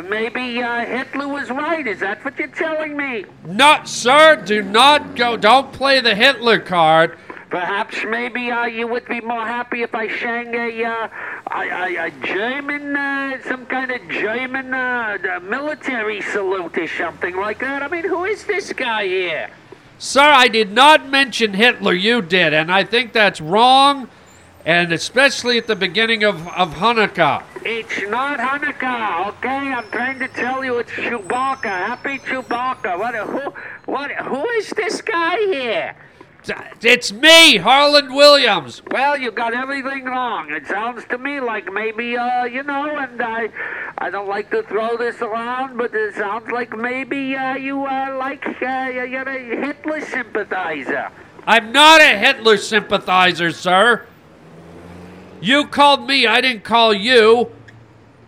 maybe 0.09 0.63
uh, 0.63 0.87
Hitler 0.87 1.27
was 1.27 1.51
right. 1.51 1.85
Is 1.85 1.99
that 1.99 2.25
what 2.25 2.39
you're 2.39 2.47
telling 2.49 2.97
me? 2.97 3.25
Not, 3.45 3.89
sir. 3.89 4.37
Do 4.37 4.63
not 4.63 5.17
go. 5.17 5.37
Don't 5.37 5.73
play 5.73 6.01
the 6.01 6.15
Hitler 6.15 6.61
card. 6.61 7.19
Perhaps 7.51 8.05
maybe 8.05 8.51
uh, 8.51 8.67
you 8.67 8.87
would 8.87 9.07
be 9.07 9.21
more 9.23 9.45
happy 9.45 9.83
if 9.83 9.95
I 9.95 10.09
sang 10.21 10.55
a, 10.55 10.85
uh, 10.85 11.09
a, 11.51 11.97
a, 11.97 12.11
German, 12.23 12.95
uh, 12.95 13.43
some 13.43 13.65
kind 13.67 13.91
of 13.91 14.07
German 14.11 14.75
uh, 14.75 15.41
military 15.43 16.21
salute 16.21 16.77
or 16.77 16.87
something 16.87 17.37
like 17.37 17.59
that. 17.61 17.83
I 17.83 17.89
mean, 17.89 18.05
who 18.05 18.27
is 18.27 18.45
this 18.45 18.73
guy 18.75 19.07
here? 19.07 19.51
Sir, 19.99 20.21
I 20.21 20.49
did 20.49 20.73
not 20.73 21.09
mention 21.09 21.55
Hitler. 21.55 21.95
You 21.95 22.21
did, 22.21 22.53
and 22.53 22.71
I 22.71 22.85
think 22.85 23.15
that's 23.15 23.41
wrong. 23.41 24.09
And 24.69 24.93
especially 24.93 25.57
at 25.57 25.67
the 25.67 25.75
beginning 25.75 26.25
of, 26.25 26.47
of 26.49 26.75
Hanukkah. 26.75 27.43
It's 27.65 28.03
not 28.11 28.39
Hanukkah, 28.39 29.29
okay? 29.29 29.73
I'm 29.73 29.89
trying 29.91 30.19
to 30.19 30.29
tell 30.29 30.63
you 30.63 30.77
it's 30.77 30.91
Chewbacca. 30.91 31.63
Happy 31.63 32.19
Chewbacca. 32.19 32.99
What? 32.99 33.15
Who? 33.15 33.55
What? 33.91 34.11
Who 34.13 34.47
is 34.51 34.69
this 34.77 35.01
guy 35.01 35.39
here? 35.39 35.97
It's 36.83 37.11
me, 37.15 37.57
Harland 37.57 38.15
Williams. 38.15 38.83
Well, 38.91 39.17
you 39.17 39.31
got 39.31 39.55
everything 39.55 40.05
wrong. 40.05 40.51
It 40.51 40.67
sounds 40.67 41.07
to 41.07 41.17
me 41.17 41.41
like 41.41 41.73
maybe, 41.73 42.19
uh, 42.19 42.45
you 42.45 42.63
know, 42.63 42.95
and 42.95 43.23
I, 43.23 43.49
I 43.97 44.11
don't 44.11 44.29
like 44.29 44.51
to 44.51 44.63
throw 44.65 44.99
this 44.99 45.23
around, 45.23 45.79
but 45.79 45.95
it 45.95 46.15
sounds 46.15 46.51
like 46.51 46.77
maybe 46.77 47.35
uh, 47.35 47.57
you 47.57 47.87
are 47.87 48.19
like 48.19 48.47
uh, 48.47 48.91
you're 48.93 49.29
a 49.29 49.65
Hitler 49.65 50.03
sympathizer. 50.03 51.11
I'm 51.47 51.73
not 51.73 52.03
a 52.03 52.19
Hitler 52.19 52.59
sympathizer, 52.59 53.51
sir. 53.51 54.05
You 55.41 55.67
called 55.67 56.07
me. 56.07 56.27
I 56.27 56.41
didn't 56.41 56.65
call 56.65 56.93
you. 56.93 57.53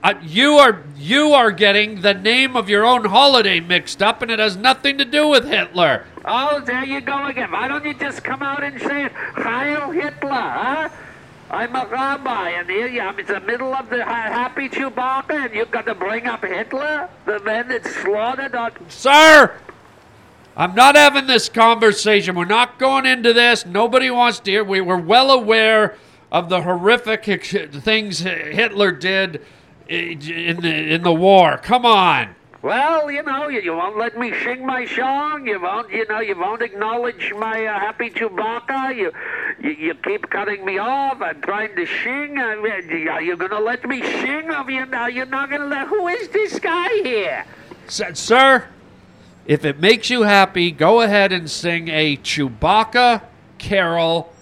Uh, 0.02 0.14
you 0.22 0.54
are 0.54 0.82
you 0.96 1.32
are 1.34 1.50
getting 1.50 2.00
the 2.00 2.14
name 2.14 2.56
of 2.56 2.70
your 2.70 2.86
own 2.86 3.04
holiday 3.04 3.60
mixed 3.60 4.02
up, 4.02 4.22
and 4.22 4.30
it 4.30 4.38
has 4.38 4.56
nothing 4.56 4.96
to 4.98 5.04
do 5.04 5.28
with 5.28 5.44
Hitler. 5.44 6.06
Oh, 6.24 6.60
there 6.60 6.84
you 6.84 7.00
go 7.00 7.26
again. 7.26 7.50
Why 7.50 7.68
don't 7.68 7.84
you 7.84 7.94
just 7.94 8.24
come 8.24 8.42
out 8.42 8.62
and 8.62 8.80
say 8.80 9.06
it? 9.06 9.12
Heil 9.12 9.90
Hitler, 9.90 10.30
huh? 10.30 10.88
I'm 11.50 11.74
a 11.74 11.84
rabbi, 11.86 12.50
and 12.50 12.70
here 12.70 12.86
you, 12.86 13.00
I'm 13.00 13.18
in 13.18 13.26
the 13.26 13.40
middle 13.40 13.74
of 13.74 13.90
the 13.90 14.04
ha- 14.04 14.30
happy 14.30 14.68
Chewbacca, 14.68 15.46
and 15.46 15.54
you've 15.54 15.70
got 15.70 15.84
to 15.86 15.96
bring 15.96 16.26
up 16.26 16.44
Hitler, 16.44 17.08
the 17.26 17.40
man 17.40 17.68
that 17.68 17.84
slaughtered 17.84 18.54
our... 18.54 18.70
Sir, 18.88 19.58
I'm 20.56 20.76
not 20.76 20.94
having 20.94 21.26
this 21.26 21.48
conversation. 21.48 22.36
We're 22.36 22.44
not 22.44 22.78
going 22.78 23.04
into 23.04 23.32
this. 23.32 23.66
Nobody 23.66 24.10
wants 24.10 24.38
to 24.40 24.50
hear. 24.50 24.62
We 24.62 24.80
were 24.80 24.98
well 24.98 25.32
aware 25.32 25.96
of 26.30 26.48
the 26.48 26.62
horrific 26.62 27.24
things 27.24 28.20
Hitler 28.20 28.92
did 28.92 29.44
in 29.88 30.60
the 30.60 30.94
in 30.94 31.02
the 31.02 31.12
war. 31.12 31.58
Come 31.58 31.84
on. 31.84 32.34
Well, 32.62 33.10
you 33.10 33.22
know, 33.22 33.48
you, 33.48 33.60
you 33.62 33.74
won't 33.74 33.96
let 33.96 34.18
me 34.18 34.34
sing 34.44 34.66
my 34.66 34.84
song. 34.84 35.46
You 35.46 35.58
won't, 35.62 35.90
you 35.90 36.06
know, 36.06 36.20
you 36.20 36.38
won't 36.38 36.60
acknowledge 36.60 37.32
my 37.32 37.64
uh, 37.64 37.80
happy 37.80 38.10
Chewbacca. 38.10 38.94
You, 38.94 39.12
you, 39.62 39.70
you 39.70 39.94
keep 39.94 40.28
cutting 40.28 40.66
me 40.66 40.76
off. 40.76 41.22
I'm 41.22 41.40
trying 41.40 41.74
to 41.74 41.86
sing. 41.86 42.38
I 42.38 42.56
mean, 42.56 43.08
are 43.08 43.22
you 43.22 43.34
going 43.38 43.50
to 43.50 43.60
let 43.60 43.88
me 43.88 44.02
sing? 44.02 44.50
Or 44.50 44.70
you, 44.70 44.84
now? 44.84 45.06
You're 45.06 45.24
not 45.24 45.48
going 45.48 45.62
to 45.62 45.68
let? 45.68 45.88
Who 45.88 46.06
is 46.08 46.28
this 46.28 46.58
guy 46.58 46.88
here? 47.02 47.46
S- 47.86 48.20
sir, 48.20 48.66
if 49.46 49.64
it 49.64 49.80
makes 49.80 50.10
you 50.10 50.22
happy, 50.22 50.70
go 50.70 51.00
ahead 51.00 51.32
and 51.32 51.50
sing 51.50 51.88
a 51.88 52.18
Chewbacca 52.18 53.22
carol, 53.56 54.34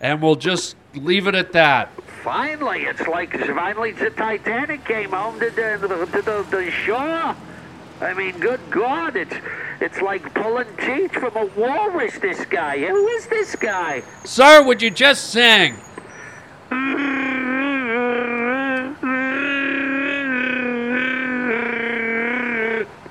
and 0.00 0.22
we'll 0.22 0.36
just 0.36 0.76
leave 0.96 1.26
it 1.26 1.34
at 1.34 1.52
that. 1.52 1.90
Finally, 2.22 2.82
it's 2.82 3.06
like 3.06 3.38
finally 3.38 3.92
the 3.92 4.10
Titanic 4.10 4.84
came 4.84 5.10
home 5.10 5.38
to 5.40 5.50
the, 5.50 6.06
to 6.12 6.22
the, 6.22 6.46
the 6.50 6.70
shore. 6.70 7.36
I 8.00 8.12
mean, 8.14 8.38
good 8.38 8.60
God, 8.70 9.16
it's 9.16 9.34
it's 9.80 10.00
like 10.00 10.32
pulling 10.34 10.68
teeth 10.78 11.12
from 11.12 11.36
a 11.36 11.46
walrus. 11.56 12.18
This 12.18 12.44
guy, 12.46 12.78
who 12.78 13.08
is 13.08 13.26
this 13.26 13.56
guy? 13.56 14.02
Sir, 14.24 14.64
would 14.64 14.82
you 14.82 14.90
just 14.90 15.30
sing? 15.30 15.76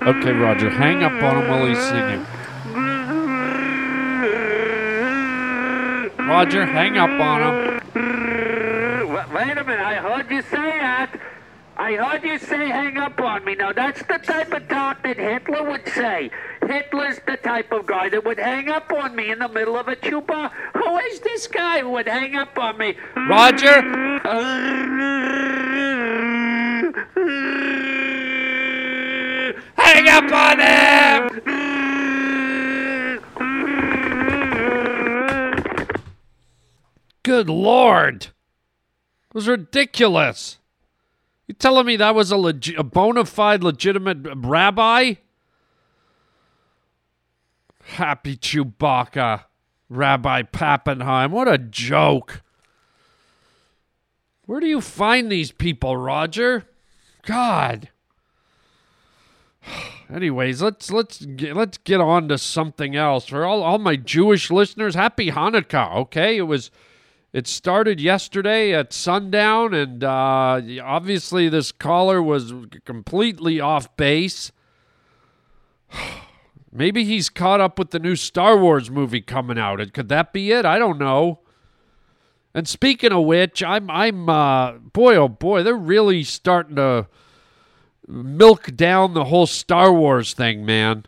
Okay, 0.05 0.33
Roger, 0.33 0.69
hang 0.69 1.01
up 1.01 1.13
on 1.13 1.43
him 1.43 1.47
while 1.47 1.65
he's 1.65 1.79
singing. 1.79 2.25
Roger, 6.27 6.65
hang 6.65 6.97
up 6.97 7.09
on 7.09 7.41
him. 7.41 7.72
Wait 7.95 9.57
a 9.57 9.63
minute, 9.63 9.79
I 9.79 9.95
heard 9.95 10.31
you 10.31 10.41
say 10.41 10.79
that. 10.79 11.19
I 11.75 11.95
heard 11.95 12.23
you 12.23 12.37
say 12.37 12.69
hang 12.69 12.97
up 12.97 13.19
on 13.19 13.43
me. 13.45 13.55
Now, 13.55 13.71
that's 13.71 14.01
the 14.03 14.17
type 14.19 14.51
of 14.51 14.67
talk 14.67 15.03
that 15.03 15.17
Hitler 15.17 15.63
would 15.63 15.87
say. 15.89 16.29
Hitler's 16.67 17.19
the 17.25 17.37
type 17.37 17.71
of 17.71 17.85
guy 17.85 18.09
that 18.09 18.23
would 18.23 18.39
hang 18.39 18.69
up 18.69 18.91
on 18.91 19.15
me 19.15 19.31
in 19.31 19.39
the 19.39 19.49
middle 19.49 19.75
of 19.75 19.87
a 19.87 19.95
chupa. 19.95 20.51
Who 20.75 20.97
is 20.99 21.19
this 21.19 21.47
guy 21.47 21.81
who 21.81 21.89
would 21.91 22.07
hang 22.07 22.35
up 22.35 22.57
on 22.57 22.77
me? 22.77 22.95
Roger? 23.15 23.81
hang 29.75 30.07
up 30.09 30.31
on 30.31 30.59
him! 30.59 31.72
Good 37.23 37.49
Lord! 37.49 38.25
It 38.25 39.33
was 39.33 39.47
ridiculous. 39.47 40.59
You 41.47 41.55
telling 41.55 41.85
me 41.85 41.95
that 41.95 42.15
was 42.15 42.31
a, 42.31 42.37
a 42.77 42.83
bona 42.83 43.25
fide, 43.25 43.63
legitimate 43.63 44.17
rabbi? 44.35 45.15
Happy 47.83 48.37
Chewbacca, 48.37 49.43
Rabbi 49.89 50.43
Pappenheim. 50.43 51.31
What 51.31 51.47
a 51.47 51.57
joke. 51.57 52.41
Where 54.45 54.59
do 54.59 54.67
you 54.67 54.81
find 54.81 55.31
these 55.31 55.51
people, 55.51 55.97
Roger? 55.97 56.65
God. 57.25 57.89
Anyways, 60.13 60.61
let's 60.61 60.91
let's 60.91 61.25
get, 61.25 61.55
let's 61.55 61.77
get 61.77 62.01
on 62.01 62.27
to 62.27 62.37
something 62.37 62.95
else. 62.95 63.27
For 63.27 63.45
all, 63.45 63.63
all 63.63 63.79
my 63.79 63.95
Jewish 63.95 64.51
listeners, 64.51 64.95
happy 64.95 65.31
Hanukkah, 65.31 65.95
okay? 65.95 66.37
It 66.37 66.43
was 66.43 66.71
it 67.33 67.47
started 67.47 67.99
yesterday 67.99 68.73
at 68.73 68.93
sundown, 68.93 69.73
and 69.73 70.03
uh, 70.03 70.61
obviously 70.83 71.49
this 71.49 71.71
caller 71.71 72.21
was 72.21 72.53
completely 72.85 73.59
off 73.59 73.95
base. 73.97 74.51
Maybe 76.71 77.03
he's 77.03 77.29
caught 77.29 77.59
up 77.59 77.77
with 77.77 77.89
the 77.89 77.99
new 77.99 78.15
Star 78.15 78.57
Wars 78.57 78.89
movie 78.91 79.21
coming 79.21 79.57
out. 79.57 79.93
Could 79.93 80.09
that 80.09 80.31
be 80.31 80.51
it? 80.51 80.65
I 80.65 80.77
don't 80.77 80.99
know. 80.99 81.39
And 82.53 82.67
speaking 82.67 83.11
of 83.11 83.25
which, 83.25 83.63
I'm 83.63 83.89
I'm 83.89 84.29
uh, 84.29 84.73
boy 84.73 85.15
oh 85.15 85.27
boy, 85.27 85.63
they're 85.63 85.75
really 85.75 86.23
starting 86.23 86.75
to 86.75 87.07
milk 88.07 88.75
down 88.75 89.15
the 89.15 89.25
whole 89.25 89.47
Star 89.47 89.91
Wars 89.91 90.33
thing, 90.33 90.65
man. 90.65 91.05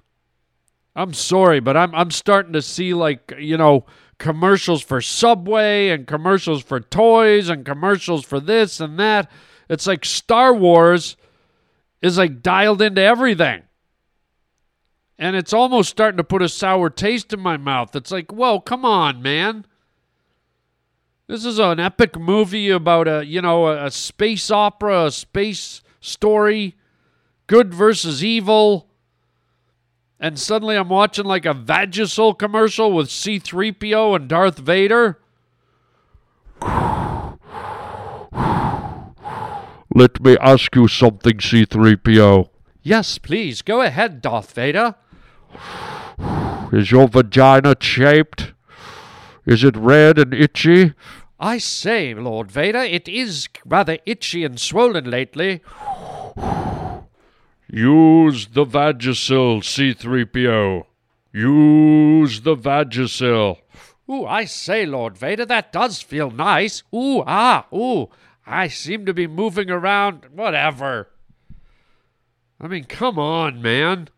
I'm 0.96 1.14
sorry, 1.14 1.60
but 1.60 1.78
I'm 1.78 1.94
I'm 1.94 2.10
starting 2.10 2.54
to 2.54 2.62
see 2.64 2.96
like, 2.96 3.34
you 3.38 3.58
know, 3.58 3.86
commercials 4.18 4.82
for 4.82 5.02
Subway 5.02 5.90
and 5.90 6.08
commercials 6.08 6.64
for 6.64 6.80
toys 6.80 7.50
and 7.50 7.66
commercials 7.66 8.26
for 8.26 8.40
this 8.40 8.80
and 8.80 9.00
that. 9.00 9.30
It's 9.70 9.88
like 9.88 10.06
Star 10.06 10.54
Wars 10.54 11.18
is 12.02 12.18
like 12.18 12.42
dialed 12.42 12.82
into 12.82 13.02
everything. 13.02 13.64
And 15.18 15.36
it's 15.36 15.54
almost 15.54 15.90
starting 15.90 16.18
to 16.18 16.24
put 16.24 16.42
a 16.42 16.50
sour 16.50 16.90
taste 16.90 17.34
in 17.34 17.40
my 17.40 17.58
mouth. 17.58 17.96
It's 17.96 18.12
like, 18.12 18.32
whoa, 18.32 18.60
come 18.60 18.84
on, 18.84 19.22
man. 19.22 19.66
This 21.28 21.46
is 21.46 21.58
an 21.58 21.80
epic 21.80 22.20
movie 22.20 22.70
about 22.70 23.08
a, 23.08 23.26
you 23.26 23.42
know, 23.42 23.68
a, 23.68 23.86
a 23.86 23.92
space 23.92 24.52
opera, 24.52 25.06
a 25.06 25.12
space 25.12 25.82
story, 26.00 26.76
good 27.48 27.74
versus 27.74 28.24
evil 28.24 28.90
and 30.20 30.40
suddenly 30.40 30.76
I'm 30.76 30.90
watching 30.90 31.26
like 31.26 31.46
a 31.46 31.54
Vagisil 31.54 32.38
commercial 32.38 32.92
with 32.92 33.08
C3PO 33.10 34.16
and 34.16 34.28
Darth 34.28 34.58
Vader. 34.60 35.20
Let 39.94 40.22
me 40.22 40.38
ask 40.42 40.76
you 40.76 40.88
something, 40.88 41.38
C3PO. 41.38 42.50
Yes, 42.84 43.18
please. 43.18 43.62
Go 43.62 43.82
ahead, 43.82 44.22
Darth 44.22 44.52
Vader. 44.52 44.96
Is 46.72 46.92
your 46.92 47.08
vagina 47.08 47.76
shaped? 47.80 48.54
Is 49.46 49.64
it 49.64 49.78
red 49.78 50.20
and 50.20 50.34
itchy? 50.34 50.94
I 51.40 51.58
say, 51.60 52.14
Lord 52.14 52.52
Vader, 52.52 52.80
it 52.80 53.08
is 53.08 53.48
rather 53.66 53.98
itchy 54.06 54.44
and 54.44 54.60
swollen 54.60 55.10
lately. 55.10 55.62
Use 57.68 58.48
the 58.48 58.66
Vagisil, 58.66 59.62
C3PO. 59.62 60.86
Use 61.34 62.42
the 62.42 62.56
Vagisil. 62.56 63.58
Ooh, 64.10 64.26
I 64.26 64.46
say, 64.46 64.86
Lord 64.86 65.18
Vader, 65.18 65.46
that 65.46 65.72
does 65.72 66.02
feel 66.02 66.30
nice. 66.30 66.84
Ooh, 66.94 67.24
ah, 67.26 67.66
ooh. 67.74 68.10
I 68.46 68.68
seem 68.68 69.06
to 69.08 69.14
be 69.14 69.26
moving 69.26 69.72
around. 69.72 70.26
Whatever. 70.32 71.10
I 72.60 72.68
mean, 72.68 72.84
come 72.84 73.18
on, 73.18 73.62
man. 73.62 74.10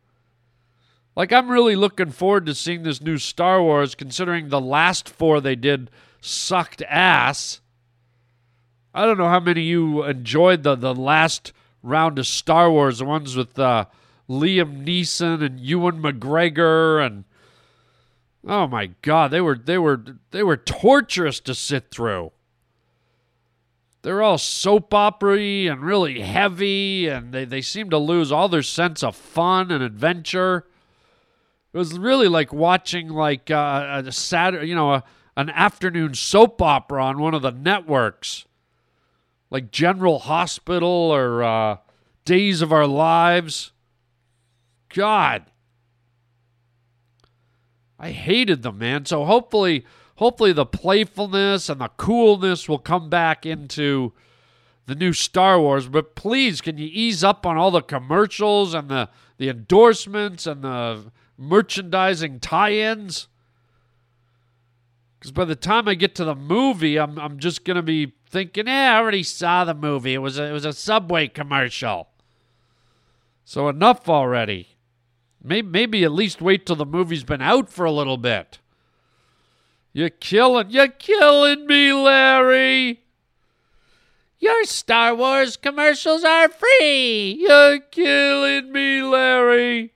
Like, 1.16 1.32
I'm 1.34 1.50
really 1.50 1.76
looking 1.76 2.12
forward 2.12 2.46
to 2.46 2.54
seeing 2.54 2.84
this 2.84 3.02
new 3.02 3.18
Star 3.18 3.64
Wars, 3.64 3.96
considering 3.96 4.50
the 4.50 4.62
last 4.62 5.10
four 5.10 5.42
they 5.42 5.56
did 5.56 5.90
sucked 6.22 6.84
ass. 6.84 7.62
I 8.94 9.06
don't 9.06 9.18
know 9.18 9.30
how 9.30 9.40
many 9.40 9.62
of 9.62 9.66
you 9.66 10.04
enjoyed 10.04 10.64
the, 10.64 10.76
the 10.76 10.94
last 10.94 11.54
round 11.88 12.20
of 12.20 12.28
Star 12.28 12.72
Wars, 12.72 13.00
the 13.00 13.06
ones 13.06 13.36
with 13.36 13.58
uh, 13.58 13.86
Liam 14.30 14.86
Neeson 14.86 15.44
and 15.44 15.60
Ewan 15.60 16.02
McGregor 16.02 17.06
and 17.06 17.24
oh 18.48 18.68
my 18.68 18.88
god, 19.02 19.32
they 19.32 19.42
were 19.42 19.58
they 19.58 19.78
were 19.78 20.04
they 20.32 20.44
were 20.44 20.58
torturous 20.58 21.40
to 21.42 21.54
sit 21.54 21.92
through. 21.92 22.32
They're 24.02 24.22
all 24.22 24.38
soap 24.38 24.94
opera 24.94 25.38
and 25.38 25.82
really 25.82 26.22
heavy, 26.22 27.08
and 27.08 27.34
they, 27.34 27.46
they 27.46 27.62
seem 27.62 27.90
to 27.90 27.98
lose 27.98 28.32
all 28.32 28.48
their 28.48 28.64
sense 28.64 29.04
of 29.04 29.16
fun 29.16 29.70
and 29.70 29.84
adventure. 29.84 30.66
It 31.74 31.78
was 31.78 31.98
really 32.00 32.30
like 32.30 32.54
watching 32.54 33.10
like 33.10 33.52
uh, 33.52 34.04
a 34.06 34.12
Saturday, 34.12 34.68
you 34.68 34.76
know, 34.76 34.94
a, 34.94 35.04
an 35.36 35.50
afternoon 35.50 36.14
soap 36.14 36.62
opera 36.62 37.04
on 37.04 37.20
one 37.20 37.34
of 37.34 37.42
the 37.42 37.52
networks, 37.52 38.46
like 39.50 39.72
General 39.72 40.20
Hospital 40.20 40.90
or 40.90 41.44
uh, 41.44 41.78
Days 42.26 42.62
of 42.62 42.72
Our 42.72 42.88
Lives. 42.88 43.72
God, 44.94 45.46
I 48.00 48.12
hated 48.12 48.64
them, 48.64 48.78
man. 48.78 49.06
So 49.06 49.26
hopefully, 49.26 49.86
hopefully 50.16 50.54
the 50.54 50.66
playfulness 50.66 51.70
and 51.70 51.82
the 51.82 51.90
coolness 51.90 52.68
will 52.68 52.80
come 52.80 53.10
back 53.10 53.46
into 53.46 54.14
the 54.86 54.96
new 54.96 55.14
Star 55.14 55.60
Wars. 55.60 55.88
But 55.88 56.16
please, 56.16 56.62
can 56.62 56.78
you 56.78 56.90
ease 56.92 57.24
up 57.24 57.46
on 57.46 57.58
all 57.58 57.72
the 57.72 57.82
commercials 57.82 58.74
and 58.74 58.90
the 58.90 59.10
the 59.38 59.50
endorsements 59.50 60.48
and 60.48 60.64
the 60.64 61.12
merchandising 61.38 62.40
tie-ins? 62.40 63.28
Because 65.20 65.32
by 65.32 65.46
the 65.46 65.56
time 65.56 65.88
I 65.88 65.94
get 65.94 66.16
to 66.16 66.26
the 66.26 66.36
movie, 66.36 66.98
I'm 66.98 67.18
I'm 67.20 67.40
just 67.40 67.64
gonna 67.64 67.84
be 67.84 68.14
thinking, 68.30 68.68
eh, 68.68 68.90
I 68.92 68.98
already 68.98 69.24
saw 69.24 69.64
the 69.64 69.74
movie. 69.74 70.14
It 70.14 70.20
was 70.20 70.38
a, 70.38 70.46
it 70.46 70.52
was 70.52 70.66
a 70.66 70.74
Subway 70.74 71.28
commercial. 71.28 72.08
So 73.46 73.70
enough 73.70 74.10
already. 74.10 74.70
Maybe, 75.44 75.68
maybe 75.68 76.04
at 76.04 76.12
least 76.12 76.42
wait 76.42 76.66
till 76.66 76.76
the 76.76 76.86
movie's 76.86 77.24
been 77.24 77.42
out 77.42 77.70
for 77.70 77.86
a 77.86 77.92
little 77.92 78.18
bit. 78.18 78.60
You're 79.94 80.10
killing, 80.10 80.70
you're 80.70 80.90
killing 80.90 81.66
me, 81.66 81.94
Larry. 81.94 83.02
Your 84.40 84.66
Star 84.66 85.16
Wars 85.16 85.58
commercials 85.58 86.24
are 86.24 86.50
free. 86.50 87.38
You're 87.40 87.80
killing 87.80 88.72
me, 88.72 89.02
Larry. 89.02 89.94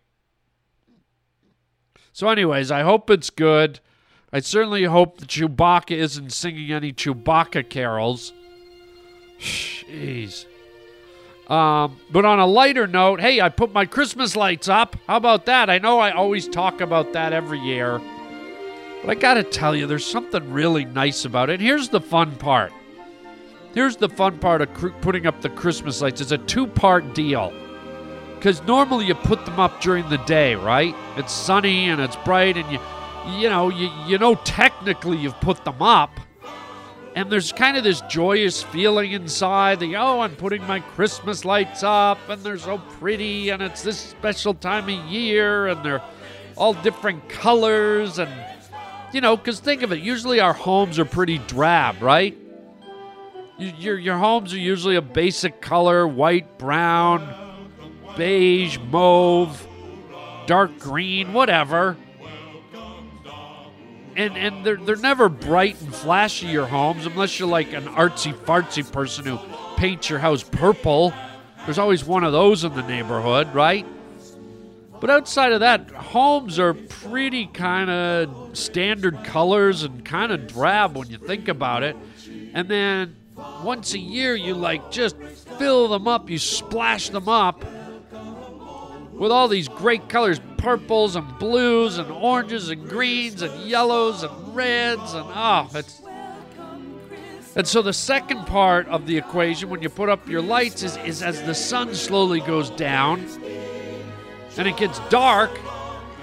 So, 2.13 2.29
anyways, 2.29 2.71
I 2.71 2.81
hope 2.81 3.09
it's 3.09 3.29
good. 3.29 3.79
I 4.33 4.39
certainly 4.39 4.85
hope 4.85 5.17
that 5.17 5.29
Chewbacca 5.29 5.91
isn't 5.91 6.31
singing 6.31 6.71
any 6.71 6.93
Chewbacca 6.93 7.67
carols. 7.69 8.31
Jeez. 9.39 10.45
Um, 11.49 11.97
but 12.09 12.23
on 12.23 12.39
a 12.39 12.45
lighter 12.45 12.87
note, 12.87 13.19
hey, 13.19 13.41
I 13.41 13.49
put 13.49 13.73
my 13.73 13.85
Christmas 13.85 14.37
lights 14.37 14.69
up. 14.69 14.95
How 15.05 15.17
about 15.17 15.47
that? 15.47 15.69
I 15.69 15.79
know 15.79 15.99
I 15.99 16.11
always 16.11 16.47
talk 16.47 16.79
about 16.79 17.11
that 17.13 17.33
every 17.33 17.59
year. 17.59 17.99
But 19.01 19.09
I 19.09 19.15
gotta 19.15 19.43
tell 19.43 19.75
you, 19.75 19.85
there's 19.85 20.05
something 20.05 20.53
really 20.53 20.85
nice 20.85 21.25
about 21.25 21.49
it. 21.49 21.59
Here's 21.59 21.89
the 21.89 21.99
fun 21.99 22.35
part. 22.37 22.71
Here's 23.73 23.97
the 23.97 24.07
fun 24.07 24.37
part 24.39 24.61
of 24.61 24.73
cr- 24.73 24.89
putting 25.01 25.25
up 25.27 25.41
the 25.41 25.49
Christmas 25.49 26.01
lights. 26.01 26.21
It's 26.21 26.31
a 26.31 26.37
two-part 26.37 27.13
deal. 27.13 27.51
Because 28.35 28.61
normally 28.63 29.05
you 29.05 29.15
put 29.15 29.45
them 29.45 29.59
up 29.59 29.81
during 29.81 30.07
the 30.09 30.17
day, 30.19 30.55
right? 30.55 30.95
It's 31.17 31.33
sunny 31.33 31.89
and 31.89 31.99
it's 31.99 32.15
bright, 32.17 32.57
and 32.57 32.71
you, 32.71 32.79
you 33.27 33.49
know, 33.49 33.69
you, 33.69 33.89
you 34.07 34.17
know 34.17 34.35
technically 34.35 35.17
you've 35.17 35.39
put 35.41 35.63
them 35.63 35.81
up. 35.81 36.19
And 37.13 37.29
there's 37.29 37.51
kind 37.51 37.75
of 37.75 37.83
this 37.83 37.99
joyous 38.01 38.63
feeling 38.63 39.11
inside 39.11 39.81
that, 39.81 39.93
oh, 39.95 40.21
I'm 40.21 40.35
putting 40.37 40.65
my 40.65 40.79
Christmas 40.79 41.43
lights 41.43 41.83
up 41.83 42.17
and 42.29 42.41
they're 42.41 42.57
so 42.57 42.77
pretty 42.77 43.49
and 43.49 43.61
it's 43.61 43.81
this 43.81 43.97
special 43.97 44.53
time 44.53 44.85
of 44.85 45.11
year 45.11 45.67
and 45.67 45.83
they're 45.83 46.01
all 46.55 46.73
different 46.73 47.27
colors. 47.27 48.17
And, 48.17 48.31
you 49.11 49.19
know, 49.19 49.35
because 49.35 49.59
think 49.59 49.81
of 49.81 49.91
it, 49.91 49.99
usually 49.99 50.39
our 50.39 50.53
homes 50.53 50.99
are 50.99 51.05
pretty 51.05 51.39
drab, 51.39 52.01
right? 52.01 52.37
Your, 53.57 53.99
your 53.99 54.17
homes 54.17 54.53
are 54.53 54.59
usually 54.59 54.95
a 54.95 55.01
basic 55.01 55.59
color 55.59 56.07
white, 56.07 56.57
brown, 56.57 57.67
beige, 58.15 58.79
mauve, 58.89 59.67
dark 60.47 60.79
green, 60.79 61.33
whatever 61.33 61.97
and 64.15 64.37
and 64.37 64.65
they're 64.65 64.77
they're 64.77 64.95
never 64.95 65.29
bright 65.29 65.79
and 65.81 65.93
flashy 65.93 66.47
your 66.47 66.65
homes 66.65 67.05
unless 67.05 67.39
you're 67.39 67.49
like 67.49 67.73
an 67.73 67.85
artsy 67.85 68.33
fartsy 68.33 68.89
person 68.89 69.25
who 69.25 69.39
paints 69.77 70.09
your 70.09 70.19
house 70.19 70.43
purple. 70.43 71.13
There's 71.65 71.77
always 71.77 72.03
one 72.03 72.23
of 72.23 72.31
those 72.31 72.63
in 72.63 72.73
the 72.73 72.83
neighborhood, 72.83 73.53
right? 73.53 73.85
But 74.99 75.09
outside 75.09 75.51
of 75.51 75.61
that, 75.61 75.89
homes 75.89 76.59
are 76.59 76.73
pretty 76.73 77.47
kind 77.47 77.89
of 77.89 78.57
standard 78.57 79.23
colors 79.23 79.83
and 79.83 80.05
kind 80.05 80.31
of 80.31 80.47
drab 80.47 80.95
when 80.95 81.09
you 81.09 81.17
think 81.17 81.47
about 81.47 81.81
it. 81.81 81.95
And 82.53 82.67
then 82.67 83.15
once 83.63 83.93
a 83.93 83.99
year, 83.99 84.35
you 84.35 84.53
like 84.53 84.91
just 84.91 85.17
fill 85.57 85.87
them 85.87 86.07
up, 86.07 86.29
you 86.29 86.37
splash 86.37 87.09
them 87.09 87.27
up 87.27 87.65
with 89.21 89.31
all 89.31 89.47
these 89.47 89.67
great 89.67 90.09
colors 90.09 90.41
purples 90.57 91.15
and 91.15 91.37
blues 91.37 91.99
and 91.99 92.11
oranges 92.11 92.69
and 92.69 92.89
greens 92.89 93.43
and 93.43 93.69
yellows 93.69 94.23
and 94.23 94.55
reds 94.55 95.13
and 95.13 95.27
oh 95.35 95.69
it's 95.75 96.01
and 97.55 97.67
so 97.67 97.83
the 97.83 97.93
second 97.93 98.47
part 98.47 98.87
of 98.87 99.05
the 99.05 99.15
equation 99.15 99.69
when 99.69 99.79
you 99.79 99.89
put 99.89 100.09
up 100.09 100.27
your 100.27 100.41
lights 100.41 100.81
is, 100.81 100.97
is 100.97 101.21
as 101.21 101.39
the 101.43 101.53
sun 101.53 101.93
slowly 101.93 102.39
goes 102.39 102.71
down 102.71 103.23
and 104.57 104.67
it 104.67 104.75
gets 104.75 104.97
dark 105.09 105.51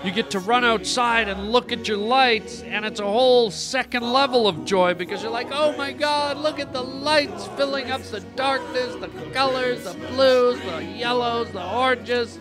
you 0.02 0.10
get 0.10 0.28
to 0.28 0.40
run 0.40 0.64
outside 0.64 1.28
and 1.28 1.52
look 1.52 1.70
at 1.70 1.86
your 1.86 1.96
lights 1.96 2.62
and 2.62 2.84
it's 2.84 2.98
a 2.98 3.04
whole 3.04 3.48
second 3.48 4.02
level 4.02 4.48
of 4.48 4.64
joy 4.64 4.92
because 4.92 5.22
you're 5.22 5.30
like 5.30 5.48
oh 5.52 5.72
my 5.76 5.92
god 5.92 6.36
look 6.36 6.58
at 6.58 6.72
the 6.72 6.82
lights 6.82 7.46
filling 7.56 7.92
up 7.92 8.02
the 8.02 8.20
darkness 8.34 8.92
the 8.96 9.08
colors 9.30 9.84
the 9.84 9.94
blues 10.08 10.60
the 10.62 10.82
yellows 10.82 11.48
the 11.52 11.64
oranges 11.64 12.40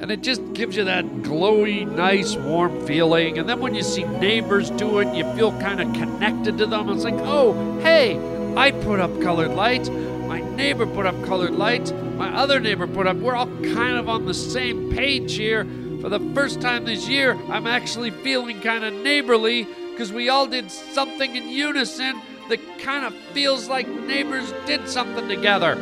and 0.00 0.10
it 0.10 0.20
just 0.20 0.52
gives 0.52 0.76
you 0.76 0.84
that 0.84 1.04
glowy, 1.22 1.86
nice, 1.90 2.36
warm 2.36 2.86
feeling. 2.86 3.38
And 3.38 3.48
then 3.48 3.60
when 3.60 3.74
you 3.74 3.82
see 3.82 4.04
neighbors 4.04 4.70
do 4.70 4.98
it, 4.98 5.14
you 5.14 5.24
feel 5.34 5.52
kind 5.60 5.80
of 5.80 5.92
connected 5.94 6.58
to 6.58 6.66
them. 6.66 6.88
It's 6.90 7.04
like, 7.04 7.14
oh, 7.18 7.80
hey, 7.80 8.18
I 8.56 8.70
put 8.70 9.00
up 9.00 9.20
colored 9.20 9.52
lights. 9.52 9.88
My 9.88 10.40
neighbor 10.40 10.86
put 10.86 11.06
up 11.06 11.14
colored 11.24 11.52
lights. 11.52 11.92
My 12.16 12.34
other 12.34 12.60
neighbor 12.60 12.86
put 12.86 13.06
up. 13.06 13.16
We're 13.16 13.34
all 13.34 13.46
kind 13.46 13.96
of 13.96 14.08
on 14.08 14.26
the 14.26 14.34
same 14.34 14.92
page 14.92 15.34
here. 15.36 15.64
For 16.00 16.08
the 16.10 16.20
first 16.34 16.60
time 16.60 16.84
this 16.84 17.08
year, 17.08 17.34
I'm 17.48 17.66
actually 17.66 18.10
feeling 18.10 18.60
kind 18.60 18.84
of 18.84 18.92
neighborly 18.92 19.66
because 19.90 20.12
we 20.12 20.28
all 20.28 20.46
did 20.46 20.70
something 20.70 21.34
in 21.34 21.48
unison 21.48 22.20
that 22.50 22.60
kind 22.80 23.06
of 23.06 23.14
feels 23.32 23.68
like 23.68 23.88
neighbors 23.88 24.52
did 24.66 24.88
something 24.88 25.28
together. 25.28 25.76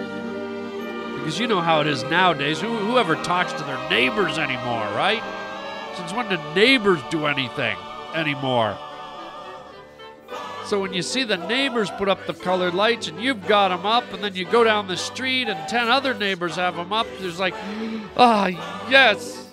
Because 1.23 1.39
you 1.39 1.47
know 1.47 1.61
how 1.61 1.81
it 1.81 1.87
is 1.87 2.03
nowadays. 2.03 2.61
Who, 2.61 2.77
whoever 2.77 3.15
talks 3.15 3.53
to 3.53 3.63
their 3.63 3.89
neighbors 3.89 4.39
anymore, 4.39 4.83
right? 4.97 5.23
Since 5.97 6.13
when 6.13 6.29
do 6.29 6.37
neighbors 6.53 7.01
do 7.11 7.27
anything 7.27 7.77
anymore? 8.13 8.77
So 10.67 10.81
when 10.81 10.93
you 10.93 11.03
see 11.03 11.23
the 11.23 11.37
neighbors 11.37 11.93
put 11.93 12.09
up 12.09 12.27
the 12.27 12.35
colored 12.35 12.75
lights 12.75 13.07
and 13.07 13.23
you've 13.23 13.47
got 13.47 13.69
them 13.69 13.87
up, 13.87 14.13
and 14.13 14.25
then 14.25 14.35
you 14.35 14.45
go 14.45 14.65
down 14.65 14.89
the 14.89 14.97
street 14.97 15.49
and 15.49 15.69
10 15.69 15.89
other 15.89 16.13
neighbors 16.13 16.57
have 16.57 16.75
them 16.75 16.93
up, 16.93 17.07
there's 17.21 17.39
like, 17.39 17.55
ah, 18.17 18.49
yes. 18.91 19.49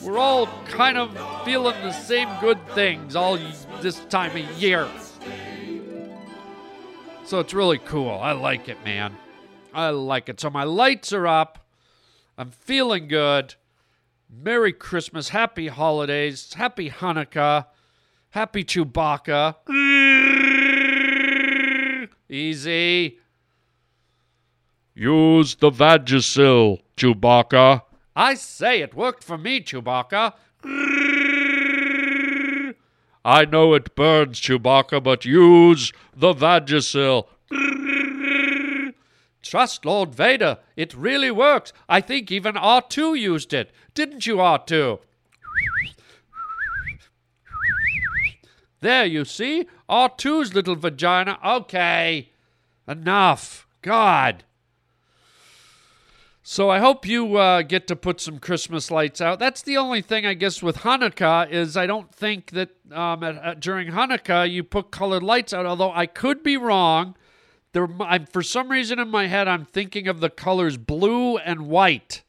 We're 0.00 0.18
all 0.18 0.46
kind 0.66 0.96
of 0.96 1.10
feeling 1.44 1.74
the 1.82 1.90
same 1.90 2.28
good 2.40 2.64
things 2.68 3.16
all 3.16 3.36
this 3.80 3.98
time 4.10 4.30
of 4.30 4.62
year. 4.62 4.86
So 7.24 7.40
it's 7.40 7.52
really 7.52 7.78
cool. 7.78 8.10
I 8.10 8.30
like 8.30 8.68
it, 8.68 8.78
man. 8.84 9.16
I 9.72 9.90
like 9.90 10.28
it. 10.28 10.40
So 10.40 10.50
my 10.50 10.64
lights 10.64 11.12
are 11.12 11.26
up. 11.26 11.66
I'm 12.36 12.50
feeling 12.50 13.08
good. 13.08 13.54
Merry 14.30 14.72
Christmas. 14.72 15.30
Happy 15.30 15.68
holidays. 15.68 16.52
Happy 16.54 16.90
Hanukkah. 16.90 17.66
Happy 18.30 18.64
Chewbacca. 18.64 19.56
Easy. 22.28 23.18
Use 24.94 25.54
the 25.54 25.70
Vagisil, 25.70 26.80
Chewbacca. 26.96 27.82
I 28.16 28.34
say 28.34 28.80
it 28.80 28.94
worked 28.94 29.22
for 29.22 29.38
me, 29.38 29.60
Chewbacca. 29.60 30.34
I 33.24 33.44
know 33.44 33.74
it 33.74 33.94
burns, 33.94 34.40
Chewbacca, 34.40 35.02
but 35.02 35.24
use 35.24 35.92
the 36.14 36.34
Vagisil. 36.34 37.28
Trust 39.42 39.84
Lord 39.84 40.14
Vader. 40.14 40.58
It 40.76 40.94
really 40.94 41.30
works. 41.30 41.72
I 41.88 42.00
think 42.00 42.30
even 42.30 42.54
R2 42.54 43.18
used 43.18 43.54
it. 43.54 43.70
Didn't 43.94 44.26
you, 44.26 44.36
R2? 44.36 44.98
There, 48.80 49.06
you 49.06 49.24
see? 49.24 49.66
R2's 49.88 50.54
little 50.54 50.76
vagina. 50.76 51.38
Okay. 51.44 52.30
Enough. 52.86 53.66
God. 53.82 54.44
So 56.42 56.70
I 56.70 56.78
hope 56.78 57.06
you 57.06 57.36
uh, 57.36 57.60
get 57.60 57.86
to 57.88 57.96
put 57.96 58.22
some 58.22 58.38
Christmas 58.38 58.90
lights 58.90 59.20
out. 59.20 59.38
That's 59.38 59.60
the 59.60 59.76
only 59.76 60.00
thing 60.00 60.24
I 60.24 60.32
guess 60.32 60.62
with 60.62 60.78
Hanukkah 60.78 61.50
is 61.50 61.76
I 61.76 61.86
don't 61.86 62.10
think 62.14 62.52
that 62.52 62.70
um, 62.90 63.22
at, 63.22 63.36
at, 63.36 63.60
during 63.60 63.88
Hanukkah 63.88 64.50
you 64.50 64.64
put 64.64 64.90
colored 64.90 65.22
lights 65.22 65.52
out. 65.52 65.66
Although 65.66 65.92
I 65.92 66.06
could 66.06 66.42
be 66.42 66.56
wrong. 66.56 67.16
There, 67.78 67.88
I'm, 68.00 68.26
for 68.26 68.42
some 68.42 68.72
reason 68.72 68.98
in 68.98 69.08
my 69.08 69.28
head 69.28 69.46
I'm 69.46 69.64
thinking 69.64 70.08
of 70.08 70.18
the 70.18 70.30
colors 70.30 70.76
blue 70.76 71.36
and 71.36 71.68
white. 71.68 72.24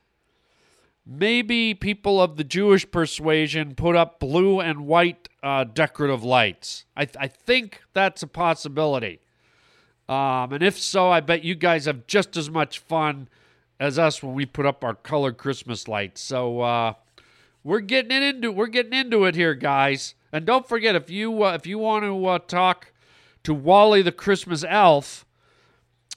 Maybe 1.04 1.74
people 1.74 2.22
of 2.22 2.38
the 2.38 2.44
Jewish 2.44 2.90
persuasion 2.92 3.74
put 3.74 3.96
up 3.96 4.20
blue 4.20 4.60
and 4.60 4.86
white 4.86 5.28
uh, 5.42 5.64
decorative 5.64 6.24
lights. 6.24 6.86
I, 6.96 7.06
th- 7.06 7.18
I 7.20 7.28
think 7.28 7.82
that's 7.94 8.22
a 8.22 8.28
possibility. 8.28 9.22
Um, 10.08 10.54
and 10.54 10.62
if 10.62 10.78
so, 10.78 11.10
I 11.10 11.20
bet 11.20 11.44
you 11.44 11.56
guys 11.56 11.86
have 11.86 12.06
just 12.06 12.38
as 12.38 12.52
much 12.52 12.78
fun 12.78 13.28
as 13.80 13.98
us 13.98 14.22
when 14.22 14.36
we 14.36 14.46
put 14.46 14.68
up 14.68 14.84
our 14.84 14.94
colored 14.94 15.40
Christmas 15.40 15.88
lights. 15.88 16.22
So 16.22 16.62
uh, 16.62 16.94
we're 17.64 17.80
getting 17.80 18.12
into 18.12 18.52
we're 18.52 18.68
getting 18.68 18.94
into 18.94 19.26
it 19.26 19.34
here, 19.34 19.56
guys. 19.56 20.14
And 20.32 20.46
don't 20.46 20.70
forget 20.70 20.94
if 20.96 21.10
you 21.10 21.44
uh, 21.44 21.54
if 21.54 21.66
you 21.66 21.80
want 21.80 22.06
to 22.06 22.26
uh, 22.28 22.38
talk 22.38 22.94
to 23.46 23.54
Wally 23.56 24.04
the 24.04 24.12
Christmas 24.12 24.64
Elf, 24.64 25.26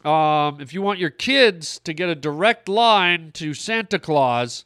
um, 0.05 0.61
if 0.61 0.75
you 0.75 0.83
want 0.83 0.99
your 0.99 1.11
kids 1.11 1.79
to 1.85 1.93
get 1.93 2.09
a 2.09 2.15
direct 2.15 2.69
line 2.69 3.31
to 3.35 3.55
Santa 3.55 3.99
Claus, 3.99 4.65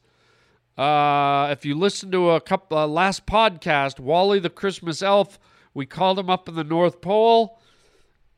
uh, 0.79 1.49
if 1.51 1.65
you 1.65 1.75
listen 1.75 2.11
to 2.11 2.31
a 2.31 2.41
couple 2.41 2.79
uh, 2.79 2.87
last 2.87 3.27
podcast, 3.27 3.99
Wally 3.99 4.39
the 4.39 4.51
Christmas 4.51 5.03
Elf, 5.03 5.39
we 5.75 5.87
called 5.87 6.19
him 6.19 6.31
up 6.31 6.49
in 6.49 6.55
the 6.55 6.65
North 6.65 7.01
Pole. 7.01 7.59